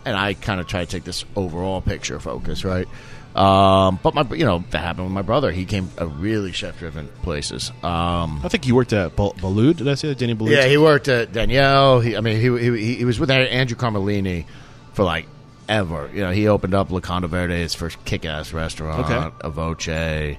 [0.04, 2.64] and I kind of try to take this overall picture focus.
[2.64, 2.88] Right?
[3.34, 5.50] Um, but my, you know, that happened with my brother.
[5.50, 7.72] He came a really chef-driven places.
[7.82, 9.78] Um, I think he worked at Bal- Boulud.
[9.78, 10.18] Did I say that?
[10.18, 10.50] Danny Boulud?
[10.50, 11.98] yeah, he worked at Daniel.
[12.00, 14.46] He, I mean, he, he he was with Andrew Carmellini
[14.92, 15.26] for like
[15.68, 16.08] ever.
[16.14, 19.04] You know, he opened up Locanda Verde, his first kick-ass restaurant.
[19.04, 19.36] Okay.
[19.40, 20.38] A Voce.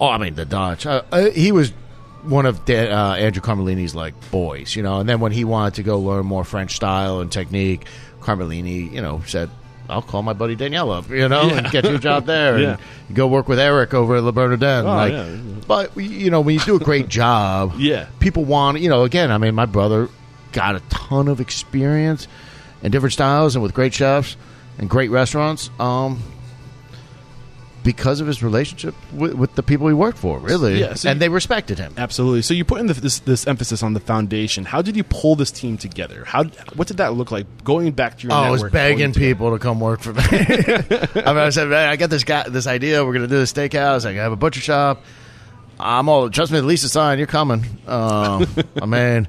[0.00, 0.84] Oh, I mean the Dutch.
[0.86, 1.72] Uh, uh, he was
[2.24, 5.00] one of Dan, uh, Andrew Carmellini's like boys, you know.
[5.00, 7.86] And then when he wanted to go learn more French style and technique,
[8.20, 9.50] Carmelini, you know, said.
[9.86, 12.76] I'll call my buddy Daniel up, you know, and get you a job there, Yeah.
[13.08, 14.86] and go work with Eric over at Le Bernardin.
[14.86, 15.36] Oh, like, yeah.
[15.68, 18.06] but you know, when you do a great job, Yeah.
[18.18, 20.08] people want you know again i mean my brother
[20.52, 22.26] got a ton of experience
[22.82, 24.38] in different styles and with great chefs
[24.78, 26.18] and great restaurants um
[27.84, 31.16] because of his relationship with, with the people he worked for really Yeah, so and
[31.16, 32.42] you- they respected him Absolutely.
[32.42, 34.64] So you put in the, this this emphasis on the foundation.
[34.64, 36.24] How did you pull this team together?
[36.24, 37.46] How what did that look like?
[37.62, 40.22] Going back to your Oh, I was begging people to come work for me.
[40.28, 43.04] I mean, I said, man, I got this guy, this idea.
[43.04, 44.04] We're going to do a steakhouse.
[44.06, 45.02] I have a butcher shop.
[45.78, 46.60] I'm all trust me.
[46.60, 47.18] The least is signed.
[47.18, 47.64] You're coming.
[47.86, 48.46] Um,
[48.80, 49.28] I mean,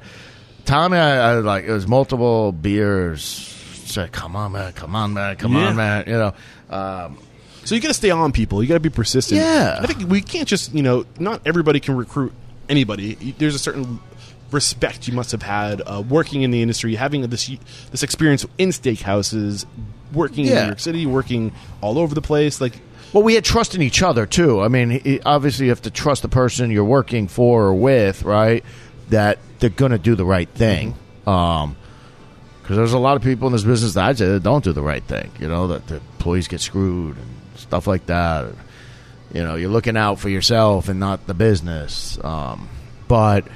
[0.65, 3.21] Tommy, I, I like it was multiple beers.
[3.85, 4.73] Said, come on, man.
[4.73, 5.35] Come on, man.
[5.37, 5.67] Come Yeah.
[5.67, 6.03] on, man.
[6.07, 6.33] You know,
[6.69, 7.17] um,
[7.65, 8.61] So you got to stay on people.
[8.61, 9.41] You got to be persistent.
[9.41, 9.79] Yeah.
[9.81, 12.31] I think we can't just you know not everybody can recruit
[12.69, 13.35] anybody.
[13.37, 13.99] There's a certain
[14.51, 17.49] respect you must have had uh, working in the industry, having this
[17.91, 19.65] this experience in steakhouses,
[20.13, 21.51] working in New York City, working
[21.81, 22.61] all over the place.
[22.61, 22.79] Like
[23.13, 24.61] Well, we had trust in each other too.
[24.61, 28.63] I mean, obviously, you have to trust the person you're working for or with, right?
[29.09, 30.95] That they're going to do the right thing.
[31.25, 31.75] Um,
[32.61, 34.73] because there's a lot of people in this business that I'd say that don't do
[34.73, 35.31] the right thing.
[35.39, 37.29] You know, that the employees get screwed and
[37.67, 38.53] stuff like that.
[39.33, 42.17] You know, you're looking out for yourself and not the business.
[42.23, 42.69] Um,
[43.07, 43.47] but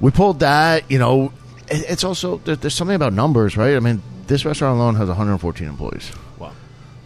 [0.00, 0.90] we pulled that.
[0.90, 1.32] You know,
[1.68, 3.76] it, it's also there, there's something about numbers, right?
[3.76, 6.10] I mean, this restaurant alone has 114 employees.
[6.38, 6.52] wow,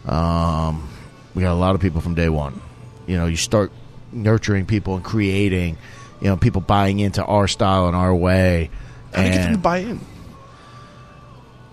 [0.07, 0.89] Um,
[1.35, 2.61] we got a lot of people from day one.
[3.07, 3.71] You know, you start
[4.13, 5.77] nurturing people and creating,
[6.21, 8.71] you know, people buying into our style and our way.
[9.13, 10.01] how do you get them to buy in?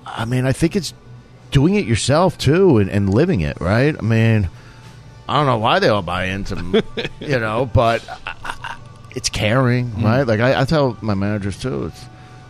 [0.06, 0.94] I mean, I think it's
[1.54, 3.96] doing it yourself too and, and living it, right?
[3.98, 4.50] I mean,
[5.30, 6.84] I don't know why they all buy into,
[7.22, 8.78] you know, but I- I-
[9.16, 10.06] it's caring, Mm-hmm.
[10.06, 10.24] right?
[10.28, 12.06] Like I, I tell my managers too, it's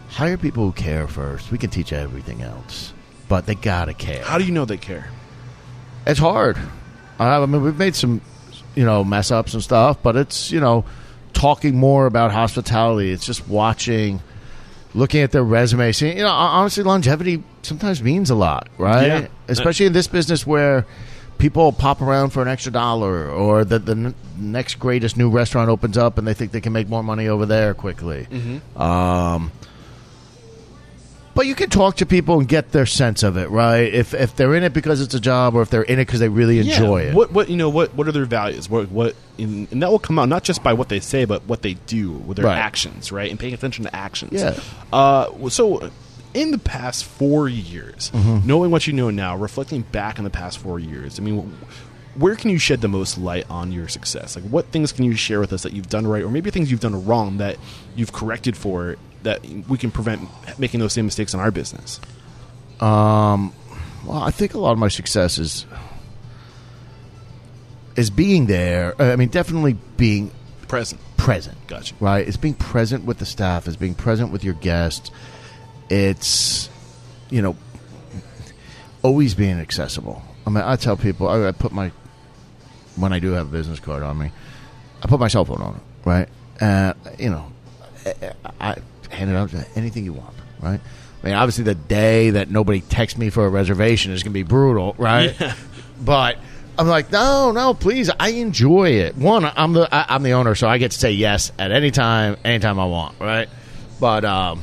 [0.09, 1.51] hire people who care first.
[1.51, 2.93] We can teach everything else,
[3.29, 4.23] but they gotta care.
[4.23, 5.09] How do you know they care?
[6.07, 6.57] It's hard.
[7.19, 8.21] I I mean, we've made some,
[8.75, 10.85] you know, mess ups and stuff, but it's you know,
[11.33, 13.11] talking more about hospitality.
[13.11, 14.21] It's just watching,
[14.93, 15.91] looking at their resume.
[15.91, 19.07] Seeing, you know, honestly, longevity sometimes means a lot, right?
[19.07, 19.27] Yeah.
[19.47, 20.85] Especially in this business where
[21.37, 25.69] people pop around for an extra dollar, or that the n- next greatest new restaurant
[25.69, 28.27] opens up and they think they can make more money over there quickly.
[28.77, 29.51] Um,
[31.35, 33.91] but you can talk to people and get their sense of it, right?
[33.91, 36.19] If if they're in it because it's a job, or if they're in it because
[36.19, 37.09] they really enjoy yeah.
[37.09, 37.15] it.
[37.15, 38.69] What what you know what what are their values?
[38.69, 41.43] What what in, and that will come out not just by what they say, but
[41.45, 42.57] what they do with their Right.
[42.59, 43.31] actions, right?
[43.31, 44.33] And paying attention to actions.
[44.39, 44.59] Yeah.
[44.93, 45.89] Uh, so
[46.33, 48.47] in the past four years, Mm-hmm.
[48.47, 51.55] knowing what you know now, reflecting back on the past four years, I mean.
[52.15, 54.35] Where can you shed the most light on your success?
[54.35, 56.69] Like, what things can you share with us that you've done right, or maybe things
[56.69, 57.57] you've done wrong that
[57.95, 60.29] you've corrected for that we can prevent
[60.59, 61.99] making those same mistakes in our business?
[62.79, 63.51] Um,
[64.05, 65.65] well, I think a lot of my success is
[67.95, 68.93] is being there.
[69.01, 70.31] uh, I mean, definitely being
[70.67, 71.01] Present.
[71.17, 71.57] present.
[71.67, 71.95] Gotcha.
[71.99, 72.27] Right?
[72.27, 73.67] It's being present with the staff.
[73.67, 75.11] It's being present with your guests.
[75.89, 76.69] It's
[77.29, 77.55] you know
[79.01, 80.21] always being accessible.
[80.45, 81.91] I mean, I tell people I, I put my
[82.95, 84.31] when I do have a business card on me,
[85.01, 85.81] I put my cell phone on it.
[86.05, 86.29] Right?
[86.61, 87.51] Uh, you know,
[88.05, 88.77] I, I
[89.09, 90.35] hand it out to anything you want.
[90.61, 90.79] Right?
[91.23, 94.33] I mean, obviously, the day that nobody texts me for a reservation is going to
[94.33, 94.95] be brutal.
[94.97, 95.35] Right?
[96.03, 96.37] But
[96.77, 98.09] I'm like, no, no, please.
[98.19, 99.15] I enjoy it.
[99.15, 101.91] One, I'm the I, I'm the owner, so I get to say yes at any
[101.91, 103.19] time, anytime I want.
[103.19, 103.47] Right?
[103.99, 104.61] But um,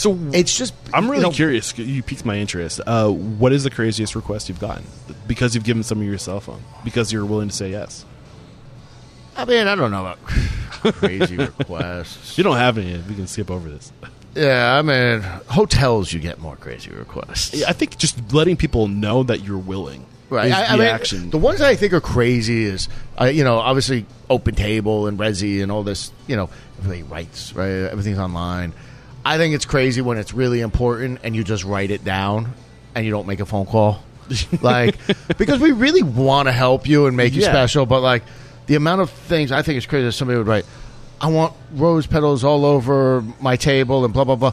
[0.00, 1.76] So it's just I'm really you know, curious.
[1.76, 2.80] You piqued my interest.
[2.86, 4.86] Uh, what is the craziest request you've gotten?
[5.26, 6.62] Because you've given some of your cell phone.
[6.82, 8.06] Because you're willing to say yes.
[9.36, 10.18] I mean, I don't know about
[10.94, 12.38] crazy requests.
[12.38, 13.92] You don't have any, we can skip over this.
[14.34, 17.52] Yeah, I mean, hotels you get more crazy requests.
[17.52, 20.06] Yeah, I think just letting people know that you're willing.
[20.30, 20.46] Right.
[20.46, 21.30] is I, I the mean, action.
[21.30, 22.88] the ones that I think are crazy is,
[23.20, 26.48] uh, you know, obviously Open Table and Resy and all this, you know,
[26.78, 27.68] everybody writes, right?
[27.68, 28.72] Everything's online.
[29.24, 32.52] I think it's crazy when it's really important and you just write it down
[32.94, 34.02] and you don't make a phone call.
[34.62, 34.96] like,
[35.38, 37.50] because we really want to help you and make you Yeah.
[37.50, 38.22] special, but like
[38.66, 40.64] the amount of things I think it's crazy that somebody would write,
[41.20, 44.52] I want rose petals all over my table and blah, blah, blah.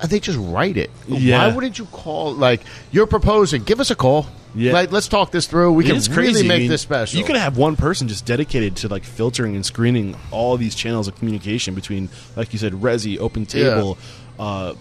[0.00, 0.90] And they just write it.
[1.06, 1.46] Yeah.
[1.46, 4.26] Why wouldn't you call, like, you're proposing, give us a call.
[4.54, 4.72] Yeah.
[4.72, 5.72] Like, let's talk this through.
[5.72, 6.32] We It can is crazy.
[6.34, 7.18] really I make mean, this special.
[7.18, 11.08] You could have one person just dedicated to like filtering and screening all these channels
[11.08, 13.96] of communication between, like you said, Resy, Open Table,
[14.38, 14.74] uh,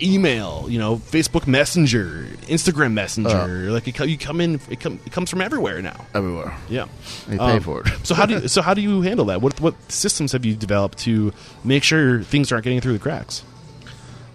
[0.00, 3.70] e- email, you know, Facebook Messenger, Instagram Messenger.
[3.70, 6.04] like it, you come in, it, come, it comes from everywhere now.
[6.14, 6.56] everywhere.
[6.68, 6.86] Yeah,
[7.28, 7.92] They pay for it.
[8.02, 9.40] so how do you, so how do you handle that?
[9.40, 13.44] What what systems have you developed to make sure things aren't getting through the cracks?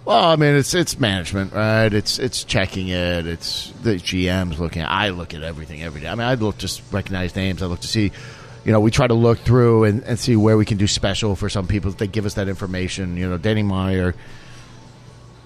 [0.05, 1.93] Well, I mean, it's it's management, right?
[1.93, 3.27] It's it's checking it.
[3.27, 4.81] It's the GMs looking.
[4.81, 6.07] At, I look at everything every day.
[6.07, 7.61] I mean, I look just recognize names.
[7.61, 8.11] I look to see,
[8.65, 11.35] you know, we try to look through and, and see where we can do special
[11.35, 11.91] for some people.
[11.91, 13.17] They give us that information.
[13.17, 14.15] You know, Danny Meyer,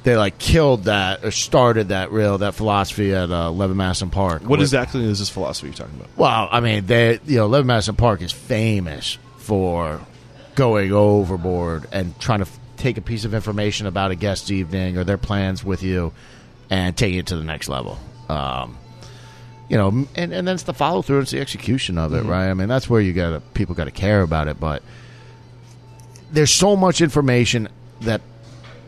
[0.04, 4.44] they like killed that or started that real that philosophy at uh, Eleven Madison Park.
[4.44, 6.10] What With- exactly is this philosophy you're talking about?
[6.16, 10.00] Well, I mean, they you know, Eleven Madison Park is famous for
[10.56, 12.48] going overboard and trying to
[12.84, 16.12] take a piece of information about a guest evening or their plans with you
[16.70, 17.98] and take it to the next level.
[18.28, 18.78] Um,
[19.70, 22.50] you know, and and then it's the follow through, it's the execution of it, right?
[22.50, 24.84] I mean, that's where you got to people got to care about it, but
[26.32, 27.70] there's so much information
[28.02, 28.22] that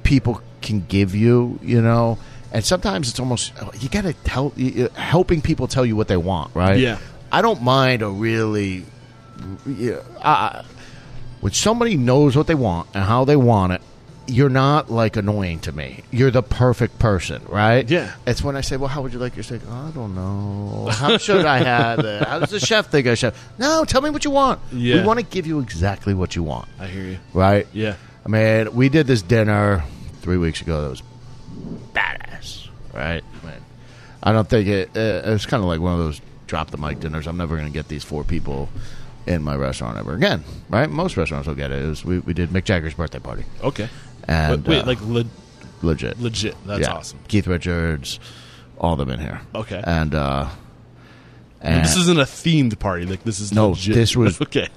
[0.04, 2.18] people can give you, you know.
[2.52, 4.50] And sometimes it's almost you got to tell
[4.96, 6.78] helping people tell you what they want, right?
[6.78, 7.00] Yeah.
[7.32, 8.86] I don't mind a really
[9.66, 10.64] yeah, I,
[11.46, 13.82] when somebody knows what they want and how they want it.
[14.26, 16.02] You're not like annoying to me.
[16.10, 17.88] You're the perfect person, right?
[17.88, 18.16] Yeah.
[18.26, 20.88] It's when I say, "Well, how would you like your steak?" I don't know.
[20.90, 22.28] How should I have it?
[22.28, 23.36] How does the chef think I should?
[23.60, 24.60] No, tell me what you want.
[24.74, 24.96] Yeah.
[24.96, 27.20] We want to give you exactly what you want, I hear you.
[27.32, 27.68] right?
[27.74, 27.96] Yeah.
[28.26, 29.84] I mean, we did this dinner
[30.22, 30.82] three weeks ago.
[30.82, 31.04] That was
[31.94, 33.24] badass, right?
[33.44, 33.62] I, mean,
[34.24, 34.90] I don't think it.
[34.98, 37.28] Uh, it's kind of like one of those drop the mic dinners.
[37.28, 38.68] I'm never going to get these four people
[39.28, 40.90] in my restaurant ever again, right?
[40.90, 41.84] Most restaurants will get it.
[41.84, 43.90] it was, we, we did Mick Jagger's birthday party, Okay.
[44.28, 45.26] and Wait, wait, uh, like le-
[45.82, 46.56] legit, legit.
[46.66, 46.94] That's Yeah.
[46.94, 47.20] awesome.
[47.28, 48.20] Keith Richards,
[48.78, 49.42] all of them in here.
[49.56, 49.82] Okay.
[49.86, 50.48] and uh,
[51.62, 53.06] And and this isn't a themed party.
[53.06, 53.96] Like this is No, legit.
[53.96, 54.68] this was- okay.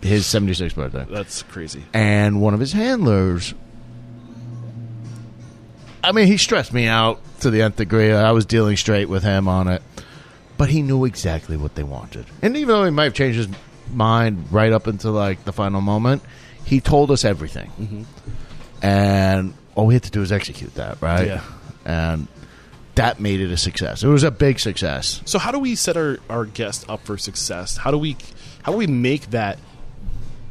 [0.00, 1.04] his 76th birthday.
[1.10, 1.84] That's crazy.
[1.92, 3.52] and one of his handlers.
[6.02, 8.12] I mean, he stressed me out to the nth degree.
[8.12, 9.82] I was dealing straight with him on it,
[10.56, 12.26] but he knew exactly what they wanted.
[12.42, 13.48] And even though he might have changed his
[13.92, 16.22] mind right up until like the final moment,
[16.64, 17.70] he told us everything.
[17.80, 18.02] Mm-hmm.
[18.82, 21.26] And all we had to do was execute that, right?
[21.26, 21.44] Yeah.
[21.84, 22.28] And
[22.96, 24.02] that made it a success.
[24.02, 25.22] It was a big success.
[25.26, 27.76] So how do we set our, our guests up for success?
[27.76, 28.16] How do we
[28.62, 29.58] how do we make that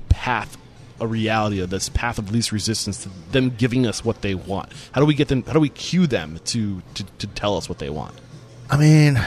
[0.10, 0.58] path
[1.02, 4.72] a reality of this path of least resistance to them giving us what they want?
[4.92, 5.44] How do we get them?
[5.44, 8.16] How do we cue them to to, to tell us what they want?
[8.70, 9.18] I mean,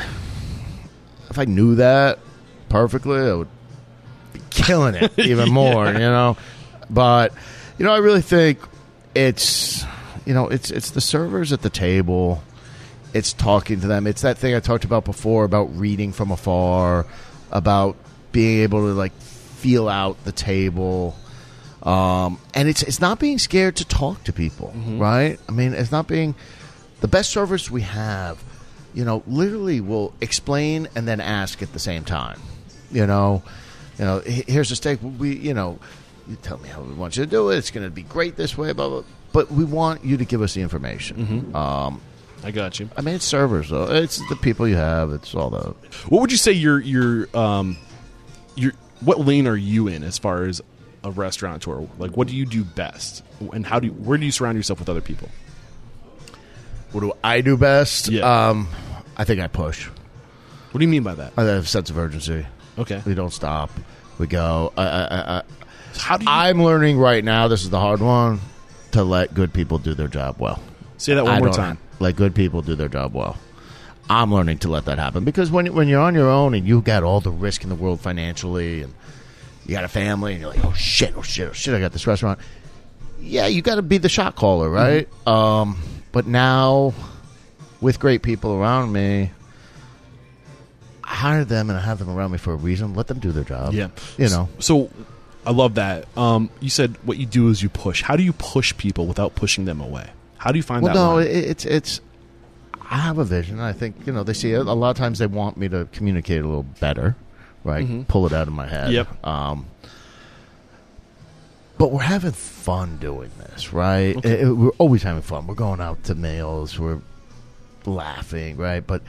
[1.29, 2.21] if I knew that
[2.69, 3.49] perfectly, I would
[4.51, 6.37] killing it even more, you know.
[6.91, 7.33] But
[7.79, 8.59] you know, I really think
[9.15, 9.85] it's
[10.25, 12.43] you know it's it's the servers at the table.
[13.15, 14.07] It's talking to them.
[14.07, 17.07] It's that thing I talked about before about reading from afar,
[17.51, 17.97] about
[18.33, 19.13] being able to like
[19.59, 21.17] feel out the table.
[21.83, 25.39] Um, and it's it's not being scared to talk to people, right?
[25.49, 26.35] I mean, it's not being
[27.01, 28.43] the best servers we have.
[28.95, 32.41] You know, literally will explain and then ask at the same time.
[32.91, 33.43] You know,
[33.99, 35.01] you know, here's a steak.
[35.03, 35.79] We, you know,
[36.29, 37.59] you tell me how we want you to do it.
[37.59, 39.03] It's going to be great this way, blah blah.
[39.33, 41.55] But we want you to give us the information.
[41.55, 42.01] Um,
[42.45, 42.89] I got you.
[42.97, 43.85] I mean, it's servers though.
[43.93, 45.11] It's the people you have.
[45.11, 45.75] It's all the
[46.09, 47.77] What would you say your your um
[48.55, 50.61] your what lane are you in as far as
[51.05, 51.87] a restaurateur?
[51.99, 53.23] Like, what do you do best,
[53.53, 55.29] and how do you, where do you surround yourself with other people?
[56.93, 58.09] what do I do best?
[58.09, 58.49] Yeah.
[58.49, 58.69] Um,
[59.17, 59.87] I think I push.
[59.87, 61.33] What do you mean by that?
[61.37, 62.47] I have a sense of urgency.
[62.79, 63.71] Okay, We don't stop.
[64.19, 64.73] We go.
[64.77, 65.43] I, I, I,
[65.97, 67.49] how do you I'm learning right now.
[67.49, 68.41] This is the hard one
[68.93, 70.63] to let good people do their job well.
[70.97, 71.79] say that one I more don't time?
[71.99, 73.37] Let good people do their job well.
[74.11, 76.81] I'm learning to let that happen because when when you're on your own and you
[76.81, 78.95] got all the risk in the world financially and
[79.67, 81.93] you got a family and you're like, oh shit, oh shit, oh shit, I got
[81.93, 82.39] this restaurant.
[83.21, 85.09] Yeah, you got to be the shot caller, right?
[85.27, 85.79] Um,
[86.13, 86.95] but now,
[87.81, 89.33] with great people around me,
[91.11, 92.95] I hire them and I have them around me for a reason.
[92.95, 93.73] Let them do their job.
[93.73, 93.89] Yeah,
[94.19, 94.49] you know.
[94.59, 94.91] So,
[95.47, 96.05] I love that.
[96.19, 98.03] Um, you said what you do is you push.
[98.03, 100.11] How do you push people without pushing them away?
[100.37, 101.01] How do you find Well, that?
[101.01, 101.27] no, line?
[101.29, 102.01] it's it's.
[102.91, 103.59] I have a vision.
[103.59, 104.67] I think you know they see it.
[104.67, 107.17] A lot of times they want me to communicate a little better,
[107.65, 108.07] right?
[108.09, 108.89] Pull it out of my head.
[108.91, 108.95] Mm-hmm.
[108.95, 109.27] Yep.
[109.27, 109.67] Um,
[111.79, 114.17] but we're having fun doing this, right?
[114.17, 114.31] Okay.
[114.31, 115.47] It- it- we're always having fun.
[115.47, 116.79] We're going out to meals.
[116.79, 117.01] We're
[117.87, 118.85] laughing, right?
[118.87, 119.03] But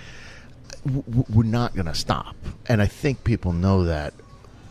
[0.86, 2.36] w- we're not going to stop.
[2.68, 4.14] And I think people know that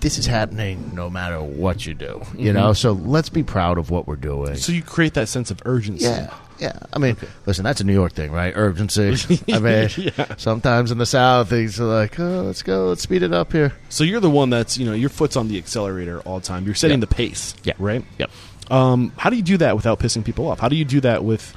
[0.01, 2.23] this is happening no matter what you do.
[2.37, 4.57] You know, so let's be proud of what we're doing.
[4.57, 6.05] so you create that sense of urgency.
[6.05, 6.79] Yeah, yeah.
[6.93, 8.53] I mean, listen, that's a New York thing, right?
[8.55, 9.17] Urgency.
[9.53, 10.37] I mean, Yeah.
[10.37, 13.73] sometimes in the South, things are like, oh, let's go, let's speed it up here.
[13.89, 16.65] So you're the one that's you know your foot's on the accelerator all the time.
[16.65, 17.07] You're setting Yeah.
[17.07, 17.55] the pace.
[17.65, 17.73] Yeah.
[17.81, 18.05] Right.
[18.19, 18.31] Yep.
[18.71, 20.61] Um, how do you do that without pissing people off?
[20.61, 21.57] How do you do that with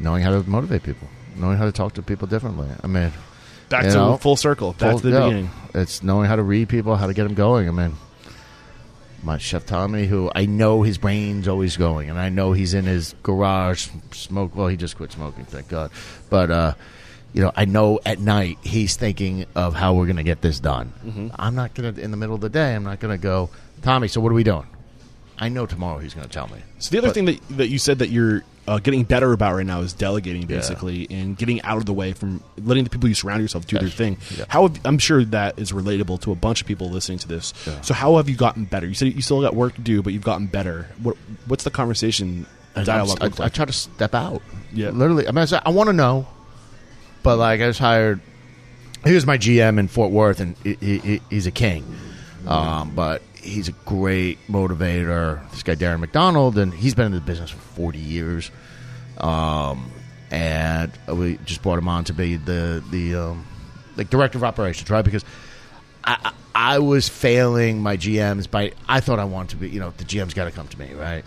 [0.00, 2.68] Knowing how to motivate people, knowing how to talk to people differently.
[2.84, 3.12] I mean,
[3.68, 5.24] back You to know, full circle, back full- to the yeah.
[5.24, 5.50] beginning?
[5.74, 7.68] It's knowing how to read people, how to get them going.
[7.68, 7.94] I mean,
[9.22, 12.84] my chef Tommy, who I know his brain's always going, and I know he's in
[12.84, 14.54] his garage smoke.
[14.56, 15.90] Well, he just quit smoking, thank God.
[16.30, 16.74] But uh,
[17.32, 20.60] you know, I know at night he's thinking of how we're going to get this
[20.60, 20.92] done.
[21.04, 21.28] Mm-hmm.
[21.38, 22.74] I'm not going to in the middle of the day.
[22.74, 23.50] I'm not going to go,
[23.82, 24.08] Tommy.
[24.08, 24.66] So what are we doing?
[25.38, 26.58] I know tomorrow he's going to tell me.
[26.78, 29.54] So the other But- thing that that you said that you're uh, getting better about
[29.54, 33.08] right now is delegating, basically, and getting out of the way from letting the people
[33.08, 34.18] you surround yourself do their thing.
[34.36, 34.44] Yeah.
[34.48, 37.54] How have, I'm sure that is relatable to a bunch of people listening to this.
[37.80, 38.86] So how have you gotten better?
[38.86, 40.86] You said you still got work to do, but you've gotten better.
[41.02, 41.16] What
[41.46, 43.54] what's the conversation dialogue I, I, like?
[43.54, 44.42] try to step out.
[44.72, 44.90] Yeah.
[44.90, 45.26] literally.
[45.26, 46.26] I mean, I, I want to know,
[47.22, 48.20] but like I just hired.
[49.06, 51.84] He was my GM in Fort Worth, and he, he, he's a king.
[52.48, 55.48] Um, but he's a great motivator.
[55.50, 58.50] This guy Darren McDonald, and he's been in the business for forty years.
[59.18, 59.90] Um,
[60.30, 63.46] and we just brought him on to be the the um,
[63.96, 65.04] like director of operations, right?
[65.04, 65.24] Because
[66.04, 69.78] I, I I was failing my GMs by I thought I wanted to be, you
[69.78, 71.24] know, the GM's got to come to me, right?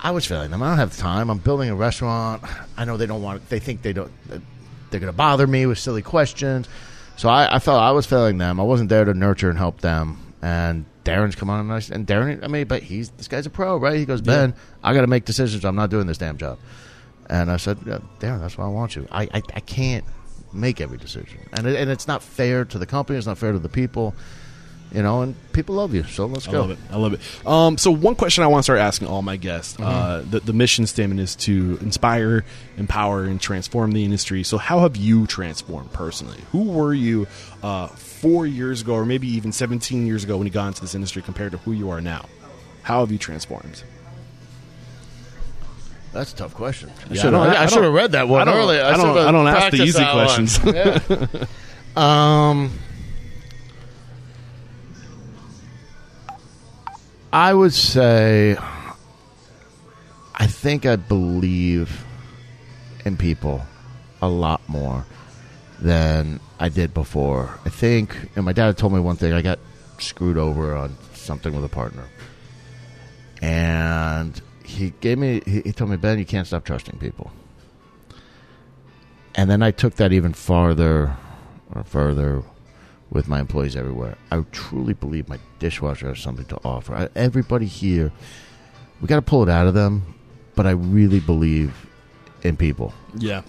[0.00, 0.62] I was failing them.
[0.62, 1.30] I don't have the time.
[1.30, 2.44] I'm building a restaurant.
[2.76, 3.48] I know they don't want.
[3.48, 4.12] They think they don't.
[4.28, 6.68] They're going to bother me with silly questions.
[7.16, 8.60] So I, I felt I was failing them.
[8.60, 10.27] I wasn't there to nurture and help them.
[10.40, 12.44] And Darren's come on and, I, and Darren.
[12.44, 13.96] I mean, but he's this guy's a pro, right?
[13.96, 15.64] He goes, Ben, I got to make decisions.
[15.64, 16.58] I'm not doing this damn job.
[17.28, 19.06] And I said, yeah, Darren, that's why I want you.
[19.10, 20.04] I, I, I can't
[20.52, 23.18] make every decision, and it, and it's not fair to the company.
[23.18, 24.14] It's not fair to the people.
[24.90, 26.04] You know, and people love you.
[26.04, 26.60] So let's I go.
[26.62, 26.78] love it.
[26.90, 27.20] I love it.
[27.46, 29.74] Um, so one question I want to start asking all my guests.
[29.74, 29.84] Mm-hmm.
[29.84, 32.46] Uh, the, the mission statement is to inspire,
[32.78, 34.44] empower, and transform the industry.
[34.44, 36.38] So how have you transformed personally?
[36.52, 37.26] Who were you
[37.62, 37.88] uh,
[38.20, 41.22] four years ago, or maybe even 17 years ago when you got into this industry
[41.22, 42.26] compared to who you are now?
[42.82, 43.82] How have you transformed?
[46.12, 46.90] That's a tough question.
[47.10, 47.56] I Yeah, should I have.
[47.56, 48.82] I I, should have read that one I don't- earlier.
[48.84, 50.58] I don't- I don't ask the practiced easy questions.
[51.96, 52.50] Yeah.
[52.50, 52.72] um,
[57.32, 58.56] I would say,
[60.34, 62.04] I think I believe
[63.04, 63.62] in people
[64.22, 65.04] a lot more
[65.80, 67.58] than I did before.
[67.64, 69.32] I think, and my dad told me one thing.
[69.32, 69.58] I got
[69.98, 72.04] screwed over on something with a partner,
[73.42, 75.42] and he gave me.
[75.46, 77.30] He, told me, Ben, you can't stop trusting people.
[79.34, 81.16] And then I took that even farther,
[81.72, 82.42] or further,
[83.10, 84.16] with my employees everywhere.
[84.30, 86.94] I truly believe my dishwasher has something to offer.
[86.94, 88.12] I, everybody here,
[89.00, 90.14] we got to pull it out of them,
[90.54, 91.86] but I really believe
[92.42, 92.92] in people.
[93.16, 93.42] Yeah.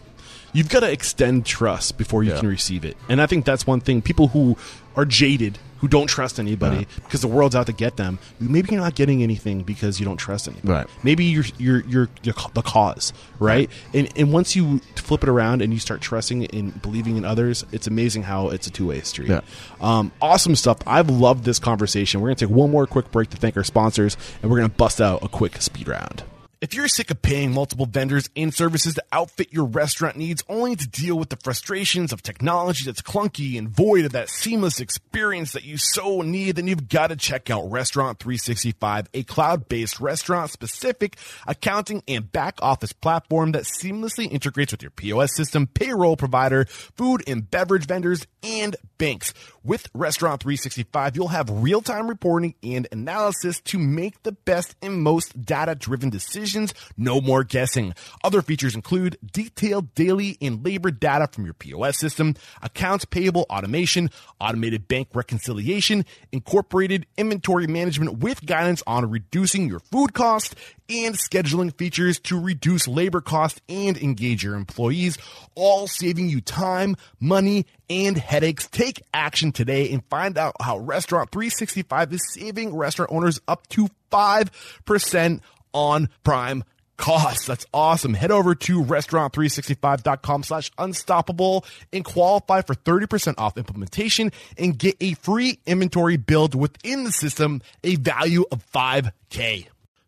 [0.53, 2.39] You've got to extend trust before you Yeah.
[2.39, 2.97] can receive it.
[3.07, 4.01] And I think that's one thing.
[4.01, 4.57] People who
[4.95, 6.85] are jaded, who don't trust anybody Yeah.
[7.05, 10.17] because the world's out to get them, maybe you're not getting anything because you don't
[10.17, 10.67] trust anybody.
[10.73, 10.87] Right.
[11.03, 13.69] Maybe you're, you're, you're, you're the cause, right?
[13.93, 17.63] And, and once you flip it around and you start trusting and believing in others,
[17.71, 19.29] it's amazing how it's a two way street.
[19.29, 19.41] Yeah.
[19.79, 20.79] Um, awesome stuff.
[20.85, 22.19] I've loved this conversation.
[22.19, 24.69] We're going to take one more quick break to thank our sponsors, and we're going
[24.69, 26.23] to bust out a quick speed round.
[26.61, 30.75] If you're sick of paying multiple vendors and services to outfit your restaurant needs only
[30.75, 35.53] to deal with the frustrations of technology that's clunky and void of that seamless experience
[35.53, 40.51] that you so need, then you've got to check out Restaurant 365, a cloud-based restaurant
[40.51, 41.15] specific
[41.47, 47.23] accounting and back office platform that seamlessly integrates with your POS system, payroll provider, food
[47.25, 49.33] and beverage vendors, and banks.
[49.63, 55.43] With Restaurant 365, you'll have real-time reporting and analysis to make the best and most
[55.43, 56.73] data-driven decisions.
[56.95, 57.95] No more guessing.
[58.23, 64.11] Other features include detailed daily and labor data from your POS system, accounts payable automation,
[64.39, 70.55] automated bank reconciliation, incorporated inventory management with guidance on reducing your food cost,
[70.89, 75.17] and scheduling features to reduce labor costs and engage your employees,
[75.55, 78.67] all saving you time, money, and headaches.
[78.67, 83.89] Take action today and find out how Restaurant 365 is saving restaurant owners up to
[84.11, 85.41] 5%
[85.73, 86.63] on prime
[86.99, 87.47] costs.
[87.47, 88.13] That's awesome.
[88.13, 95.13] Head over to restaurant365.com slash unstoppable and qualify for 30% off implementation and get a
[95.15, 99.67] free inventory build within the system, a value of 5K.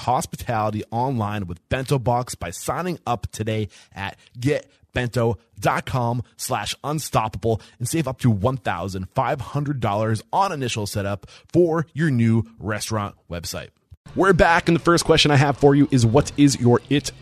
[0.00, 8.18] hospitality online with BentoBox by signing up today at getbento.com slash unstoppable and save up
[8.20, 13.68] to $1500 on initial setup for your new restaurant website.
[14.16, 17.12] We're back and the first question i have for you is what is your it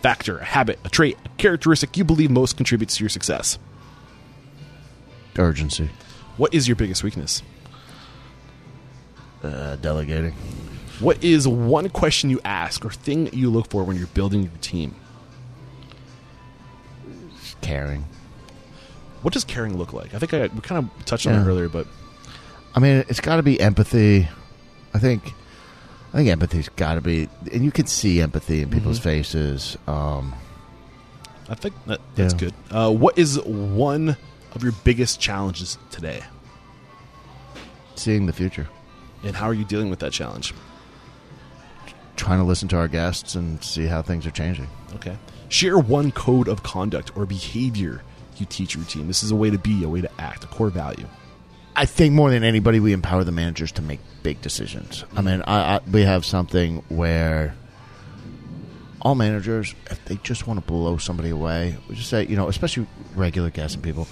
[0.00, 3.58] factor a habit a trait a characteristic you believe most contributes to your success?
[5.36, 5.90] Urgency,
[6.36, 7.42] what is your biggest weakness?
[9.42, 10.34] Uh, delegating,
[11.00, 14.52] what is one question you ask or thing you look for when you're building your
[14.60, 14.94] team
[17.60, 18.04] caring.
[19.22, 21.42] what does caring look like i think I, we kind of touched on Yeah.
[21.42, 21.86] it earlier but
[22.74, 24.28] I mean, it's got to be empathy.
[24.94, 25.32] I think,
[26.12, 29.76] I think empathy's got to be, and you can see empathy in people's faces.
[29.88, 30.32] Um,
[31.48, 32.38] I think that, that's Yeah.
[32.38, 32.54] good.
[32.70, 34.16] Uh, what is one
[34.54, 36.20] of your biggest challenges today,
[37.96, 38.68] seeing the future,
[39.24, 40.54] and how are you dealing with that challenge?
[42.18, 44.68] Trying to listen to our guests and see how things are changing.
[44.96, 45.16] Okay,
[45.48, 48.02] share one code of conduct or behavior
[48.40, 49.06] you teach your team.
[49.06, 51.06] This is a way to be, a way to act, a core value.
[51.76, 55.04] I think more than anybody, we empower the managers to make big decisions.
[55.16, 57.54] I mean, I, I, we have something where
[59.00, 62.48] all managers, if they just want to blow somebody away, we just say, you know,
[62.48, 64.08] especially regular guests and people,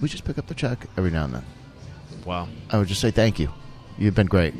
[0.00, 1.44] we just pick up the check every now and then.
[2.24, 3.50] Wow, I would just say thank you.
[3.98, 4.54] You've been great.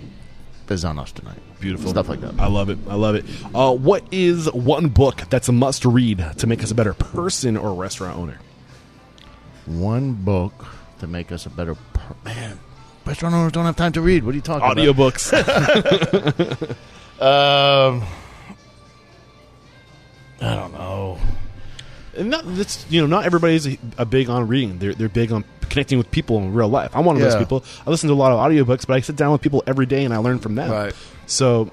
[0.67, 1.39] This is on us tonight.
[1.61, 2.39] Beautiful Stuff like that.
[2.41, 2.79] I love it.
[2.89, 3.25] I love it.
[3.55, 7.57] Uh, what is one book that's a must read to make us a better person
[7.57, 8.39] or restaurant owner?
[9.67, 10.67] One book
[11.01, 12.59] to make us a better per- man.
[13.07, 14.25] Restaurant owners don't have time to read.
[14.25, 14.77] What are you talking about?
[14.77, 15.33] Audiobooks.
[15.33, 16.77] about?
[17.21, 18.03] Um,
[20.41, 21.19] I don't know.
[22.17, 24.79] and not, that's you know not everybody's a, a big on reading.
[24.79, 26.97] They're they're big on connecting with people in real life.
[26.97, 27.39] I'm one of those Yeah.
[27.41, 27.63] people.
[27.87, 30.05] I listen to a lot of audiobooks, but I sit down with people every day
[30.07, 30.71] and I learn from them.
[30.71, 30.95] Right.
[31.31, 31.71] So,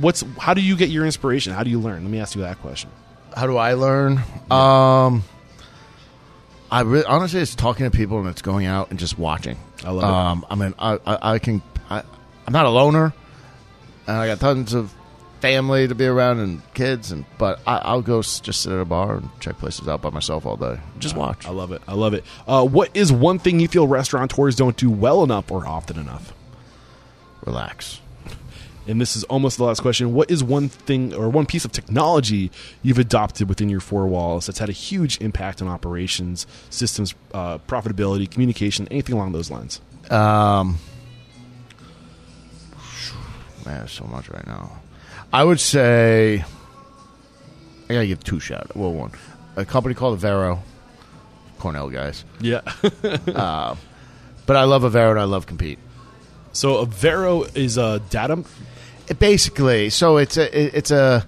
[0.00, 1.52] what's how do you get your inspiration?
[1.52, 2.02] How do you learn?
[2.02, 2.90] Let me ask you that question.
[3.36, 4.18] How do I learn?
[4.50, 5.24] Um,
[6.70, 9.58] I re- honestly, it's talking to people and it's going out and just watching.
[9.84, 10.10] I love it.
[10.10, 11.62] um, I mean, I, I, I can.
[11.90, 12.02] I,
[12.46, 13.12] I'm not a loner,
[14.06, 14.92] and I got tons of
[15.40, 18.84] family to be around and kids, and but I, I'll go just sit at a
[18.86, 20.78] bar and check places out by myself all day.
[20.98, 21.46] Just watch.
[21.46, 21.82] I love it.
[21.86, 22.24] I love it.
[22.46, 26.32] Uh, what is one thing you feel restaurateurs don't do well enough or often enough?
[27.44, 28.00] Relax.
[28.88, 30.12] And this is almost the last question.
[30.12, 32.50] What is one thing or one piece of technology
[32.82, 37.58] you've adopted within your four walls that's had a huge impact on operations, systems, uh,
[37.68, 39.80] profitability, communication, anything along those lines?
[40.10, 40.78] Um,
[43.64, 44.80] man, there's so much right now.
[45.32, 46.44] I would say
[47.88, 48.76] I gotta give two shout.
[48.76, 49.12] Well, one
[49.54, 50.58] a company called Avero,
[51.58, 52.24] Cornell guys.
[52.40, 52.62] Yeah.
[54.44, 55.78] But I love Avero and I love Compeat.
[56.52, 58.44] so Avero is a data.
[59.08, 61.26] It basically, so it's a it's a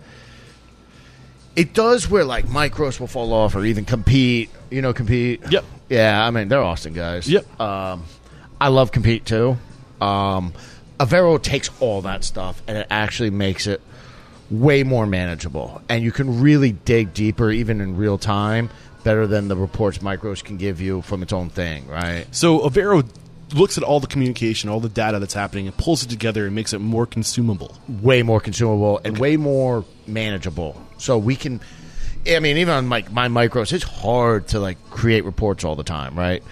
[1.56, 4.50] it does where like micros will fall off or even Compeat.
[4.70, 5.42] You know, Compeat.
[5.50, 5.64] Yep.
[5.88, 7.28] Yeah, I mean they're Austin guys.
[7.28, 7.60] Yep.
[7.60, 8.04] Um,
[8.60, 9.56] I love Compeat too.
[10.00, 10.52] Um,
[10.98, 13.80] Avero takes all that stuff and it actually makes it
[14.50, 18.70] way more manageable, and you can really dig deeper even in real time.
[19.02, 22.26] Better than the reports micros can give you from its own thing, right?
[22.30, 23.06] So Avero
[23.52, 26.54] looks at all the communication, all the data that's happening, and pulls it together and
[26.54, 27.76] makes it more consumable.
[27.88, 30.80] way more consumable and way more manageable.
[30.98, 31.60] So we can,
[32.26, 35.84] I mean, even on my my micros, it's hard to like create reports all the
[35.84, 36.42] time, right?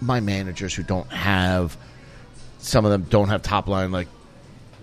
[0.00, 1.76] My managers who don't have,
[2.58, 4.08] some of them don't have top line like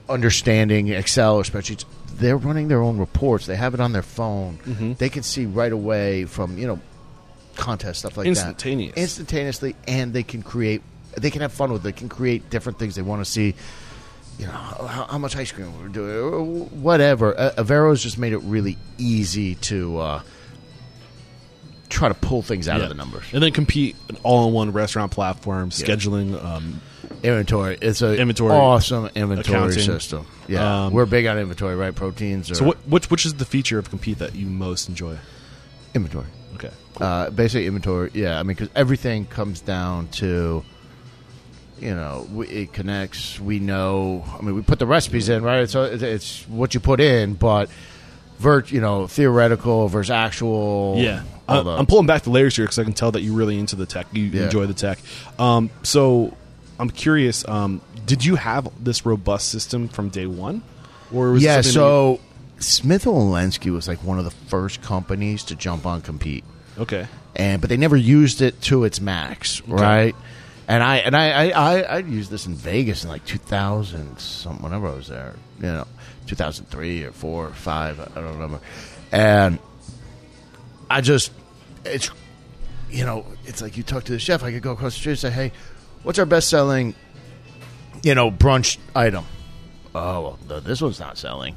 [0.10, 1.86] understanding Excel or spreadsheets.
[2.16, 3.46] They're running their own reports.
[3.46, 4.58] They have it on their phone.
[4.60, 4.94] Mm-hmm.
[4.94, 6.80] They can see right away from you know
[7.56, 8.96] contest stuff like Instantaneous.
[8.96, 10.82] that, instantaneously, and they can create.
[11.18, 11.84] They can have fun with it.
[11.84, 13.56] They can create different things they want to see
[14.40, 17.40] you know how, how much ice cream we're doing, whatever.
[17.40, 20.22] Uh, Avero's just made it really easy to uh,
[21.90, 22.84] try to pull things out Yeah.
[22.84, 23.24] of the numbers.
[23.32, 26.44] And then Compeat an all-in-one restaurant platform, scheduling.
[26.44, 26.82] Um,
[27.22, 28.54] Inventory, it's a Inventory.
[28.54, 29.80] awesome inventory Accounting.
[29.84, 30.26] system.
[30.48, 31.94] Yeah, Um, we're big on inventory, right?
[31.94, 35.18] Proteins or so, what, which which is the feature of Compeat that you most enjoy?
[35.94, 36.26] inventory.
[36.56, 36.72] Okay.
[37.00, 38.40] Uh, basic inventory, yeah.
[38.40, 40.64] I mean, because everything comes down to,
[41.80, 43.40] you know, it connects.
[43.40, 44.24] We know.
[44.40, 45.70] I mean, we put the recipes in, right?
[45.70, 47.70] So it's, it's what you put in, but
[48.40, 50.96] vert, you know, theoretical versus actual.
[50.98, 53.58] Yeah, uh, I'm pulling back the layers here because I can tell that you're really
[53.60, 54.08] into the tech.
[54.14, 54.44] You Yeah.
[54.46, 55.00] enjoy the tech.
[55.40, 56.36] Um, so
[56.80, 57.48] I'm curious.
[57.48, 60.62] Um, did you have this robust system from day one,
[61.14, 61.62] or was it yeah.
[61.62, 62.20] So
[62.60, 66.44] Smith Wollensky was like one of the first companies to jump on Compeat.
[66.78, 70.16] okay, and but they never used it to its max, right?
[70.68, 74.62] And I and I I, I I used this in Vegas in like 2000, some
[74.62, 75.88] whenever I was there, you know,
[76.28, 78.60] 2003 or four or five, I don't remember.
[79.12, 79.60] And
[80.90, 81.32] I just
[81.86, 82.10] it's
[82.90, 84.44] you know it's like you talk to the chef.
[84.44, 85.52] I could go across the street and say, hey,
[86.04, 86.96] what's our best selling,
[88.02, 89.26] you know, brunch item?
[89.96, 91.56] Oh, well, this one's not selling.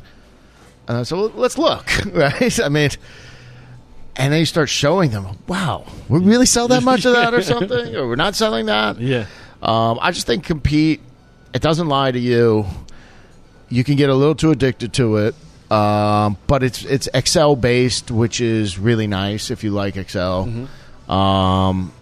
[1.04, 2.60] So let's look, right?
[2.60, 2.90] I mean,
[4.16, 7.42] and then you start showing them, wow, we really sell that much of that or
[7.52, 8.98] something, or we're not selling that.
[9.00, 9.26] yeah,
[9.62, 11.00] Um, I just think Compeat.
[11.54, 12.66] It doesn't lie to you.
[13.68, 15.34] You can get a little too addicted to it,
[15.72, 20.42] um, but it's it's Excel based, which is really nice if you like Excel.
[21.08, 21.92] Um,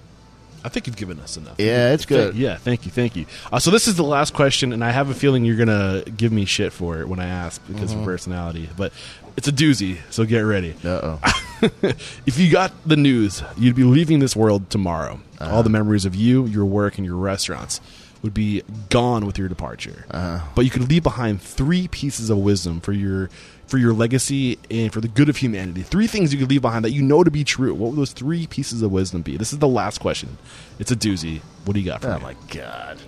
[0.64, 1.56] I think you've given us enough.
[1.58, 2.30] Yeah, it's good.
[2.32, 3.26] Thank- yeah, thank you, thank you.
[3.52, 6.32] Uh, so this is the last question, and I have a feeling you're gonna give
[6.32, 8.00] me shit for it when I ask because Mm-hmm.
[8.00, 8.68] of personality.
[8.76, 8.92] But
[9.36, 10.74] it's a doozy, so get ready.
[10.84, 11.20] uh oh.
[12.26, 15.20] if you got the news, you'd be leaving this world tomorrow.
[15.38, 15.54] Uh-huh.
[15.56, 17.80] All the memories of you, your work, and your restaurants
[18.22, 20.06] would be gone with your departure.
[20.10, 20.40] Uh-huh.
[20.54, 23.28] But you could leave behind three pieces of wisdom for your
[23.66, 25.82] for your legacy and for the good of humanity.
[25.82, 27.72] Three things you could leave behind that you know to be true.
[27.74, 29.38] What would those three pieces of wisdom be?
[29.38, 30.36] This is the last question.
[30.78, 31.40] It's a doozy.
[31.64, 32.22] What do you got for Oh me?
[32.22, 32.98] my god!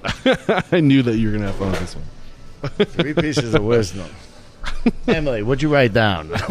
[0.72, 2.86] I knew that you were gonna have fun with this one.
[2.86, 4.08] Three pieces of wisdom.
[5.06, 6.30] Emily, what'd you write down?
[6.34, 6.46] I knew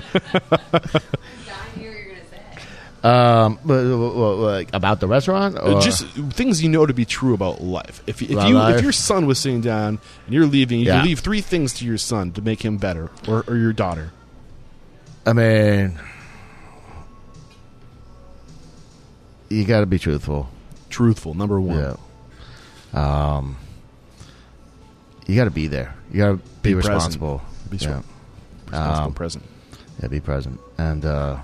[0.00, 2.62] what you were gonna say.
[3.02, 7.32] Um, but, uh, like about the restaurant, or just things you know to be true
[7.34, 8.02] about life.
[8.06, 8.76] If, if About you life?
[8.76, 10.98] if your son was sitting down and you're leaving, you Yeah.
[10.98, 14.12] can leave three things to your son to make him better, or, or your daughter.
[15.26, 15.98] I mean,
[19.48, 20.48] you got to be truthful.
[20.88, 21.96] Truthful, number one.
[22.94, 23.36] Yeah.
[23.36, 23.56] Um,
[25.26, 25.94] you got to be there.
[26.12, 26.94] You got to be, Be present.
[26.94, 27.42] responsible.
[27.70, 28.00] Be yeah.
[28.66, 29.44] Responsible Um, present.
[30.02, 31.38] yeah, be present, and uh,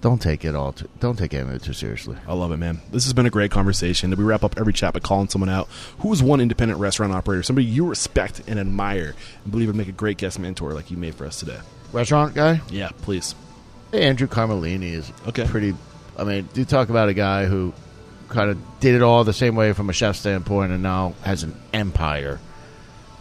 [0.00, 0.72] don't take it all.
[0.72, 2.16] Too, don't take it too seriously.
[2.28, 2.80] I love it, man.
[2.90, 4.10] This has been a great conversation.
[4.10, 5.68] We wrap up every chat by calling someone out.
[6.00, 9.14] Who is one independent restaurant operator, somebody you respect and admire,
[9.44, 11.58] and believe would make a great guest mentor like you made for us today?
[11.92, 12.60] Restaurant guy.
[12.70, 13.34] Yeah, please.
[13.92, 15.46] Hey, Andrew Carmellini is Okay.
[15.46, 15.74] pretty.
[16.18, 17.72] I mean, you talk about a guy who
[18.28, 21.42] kind of did it all the same way from a chef standpoint, and now has
[21.42, 22.40] an empire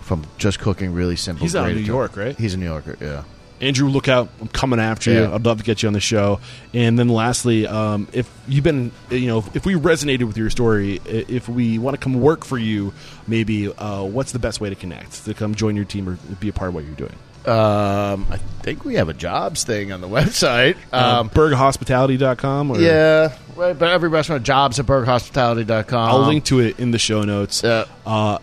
[0.02, 1.44] from just cooking really simple.
[1.46, 2.38] He's out of New York, right?
[2.38, 2.98] He's a New Yorker.
[3.02, 3.24] Yeah.
[3.62, 4.30] Andrew, look out!
[4.42, 5.34] I'm coming after you.
[5.34, 6.40] I'd love to get you on the show.
[6.74, 11.00] And then, lastly, um, if you've been, you know, if we resonated with your story,
[11.06, 12.94] if we want to come work for you,
[13.28, 16.50] maybe uh, what's the best way to connect to come join your team or be
[16.50, 17.16] a part of what you're doing?
[17.46, 20.76] Um, I think we have a jobs thing on the website.
[20.92, 22.72] Um, Um, BergHospitality.com.
[22.72, 23.78] Or yeah, right.
[23.78, 26.10] But every restaurant jobs at berghospitality.com.
[26.10, 27.64] I'll link to it in the show notes.
[27.64, 27.86] Uh,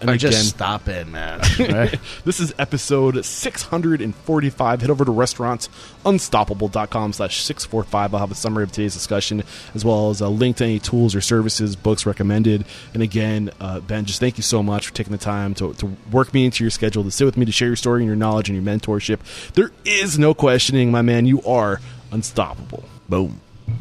[0.01, 1.40] and again, just stop in, man.
[1.59, 1.99] Right?
[2.24, 4.81] this is episode 645.
[4.81, 8.15] Head over to restaurantsunstoppable.com slash 645.
[8.15, 9.43] I'll have a summary of today's discussion
[9.74, 12.65] as well as a link to any tools or services, books recommended.
[12.94, 15.86] And again, uh, Ben, just thank you so much for taking the time to, to
[16.11, 18.16] work me into your schedule, to sit with me, to share your story and your
[18.16, 19.20] knowledge and your mentorship.
[19.55, 19.70] There
[20.13, 21.27] is no questioning, my man.
[21.27, 21.81] You are
[22.11, 22.85] unstoppable.
[23.09, 23.41] Boom.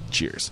[0.09, 0.51] Cheers.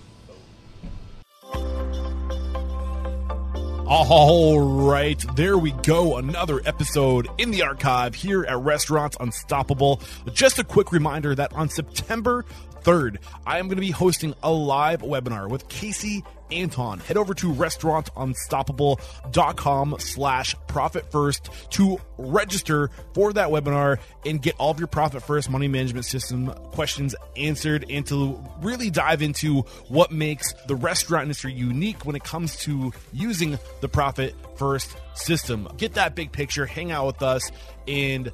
[3.92, 6.16] All right, there we go.
[6.16, 10.00] Another episode in the archive here at Restaurants Unstoppable.
[10.32, 12.44] Just a quick reminder that on September
[12.82, 17.00] 3rd, I am going to be hosting a live webinar with Casey Anton.
[17.00, 24.70] Head over to restaurantunstoppable.com slash profit first to register for that webinar and get all
[24.70, 30.12] of your profit first money management system questions answered and to really dive into what
[30.12, 35.68] makes the restaurant industry unique when it comes to using the profit first system.
[35.76, 37.50] Get that big picture, hang out with us,
[37.88, 38.30] and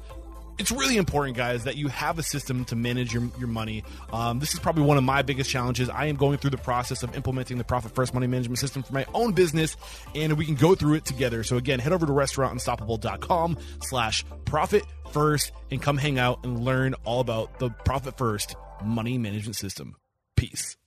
[0.57, 3.83] it's really important, guys, that you have a system to manage your, your money.
[4.11, 5.89] Um, this is probably one of my biggest challenges.
[5.89, 8.93] I am going through the process of implementing the Profit First Money Management System for
[8.93, 9.77] my own business,
[10.15, 11.43] and we can go through it together.
[11.43, 16.95] So again, head over to restaurantunstoppable.com slash profit first and come hang out and learn
[17.03, 19.95] all about the Profit First Money Management System.
[20.35, 20.77] Peace.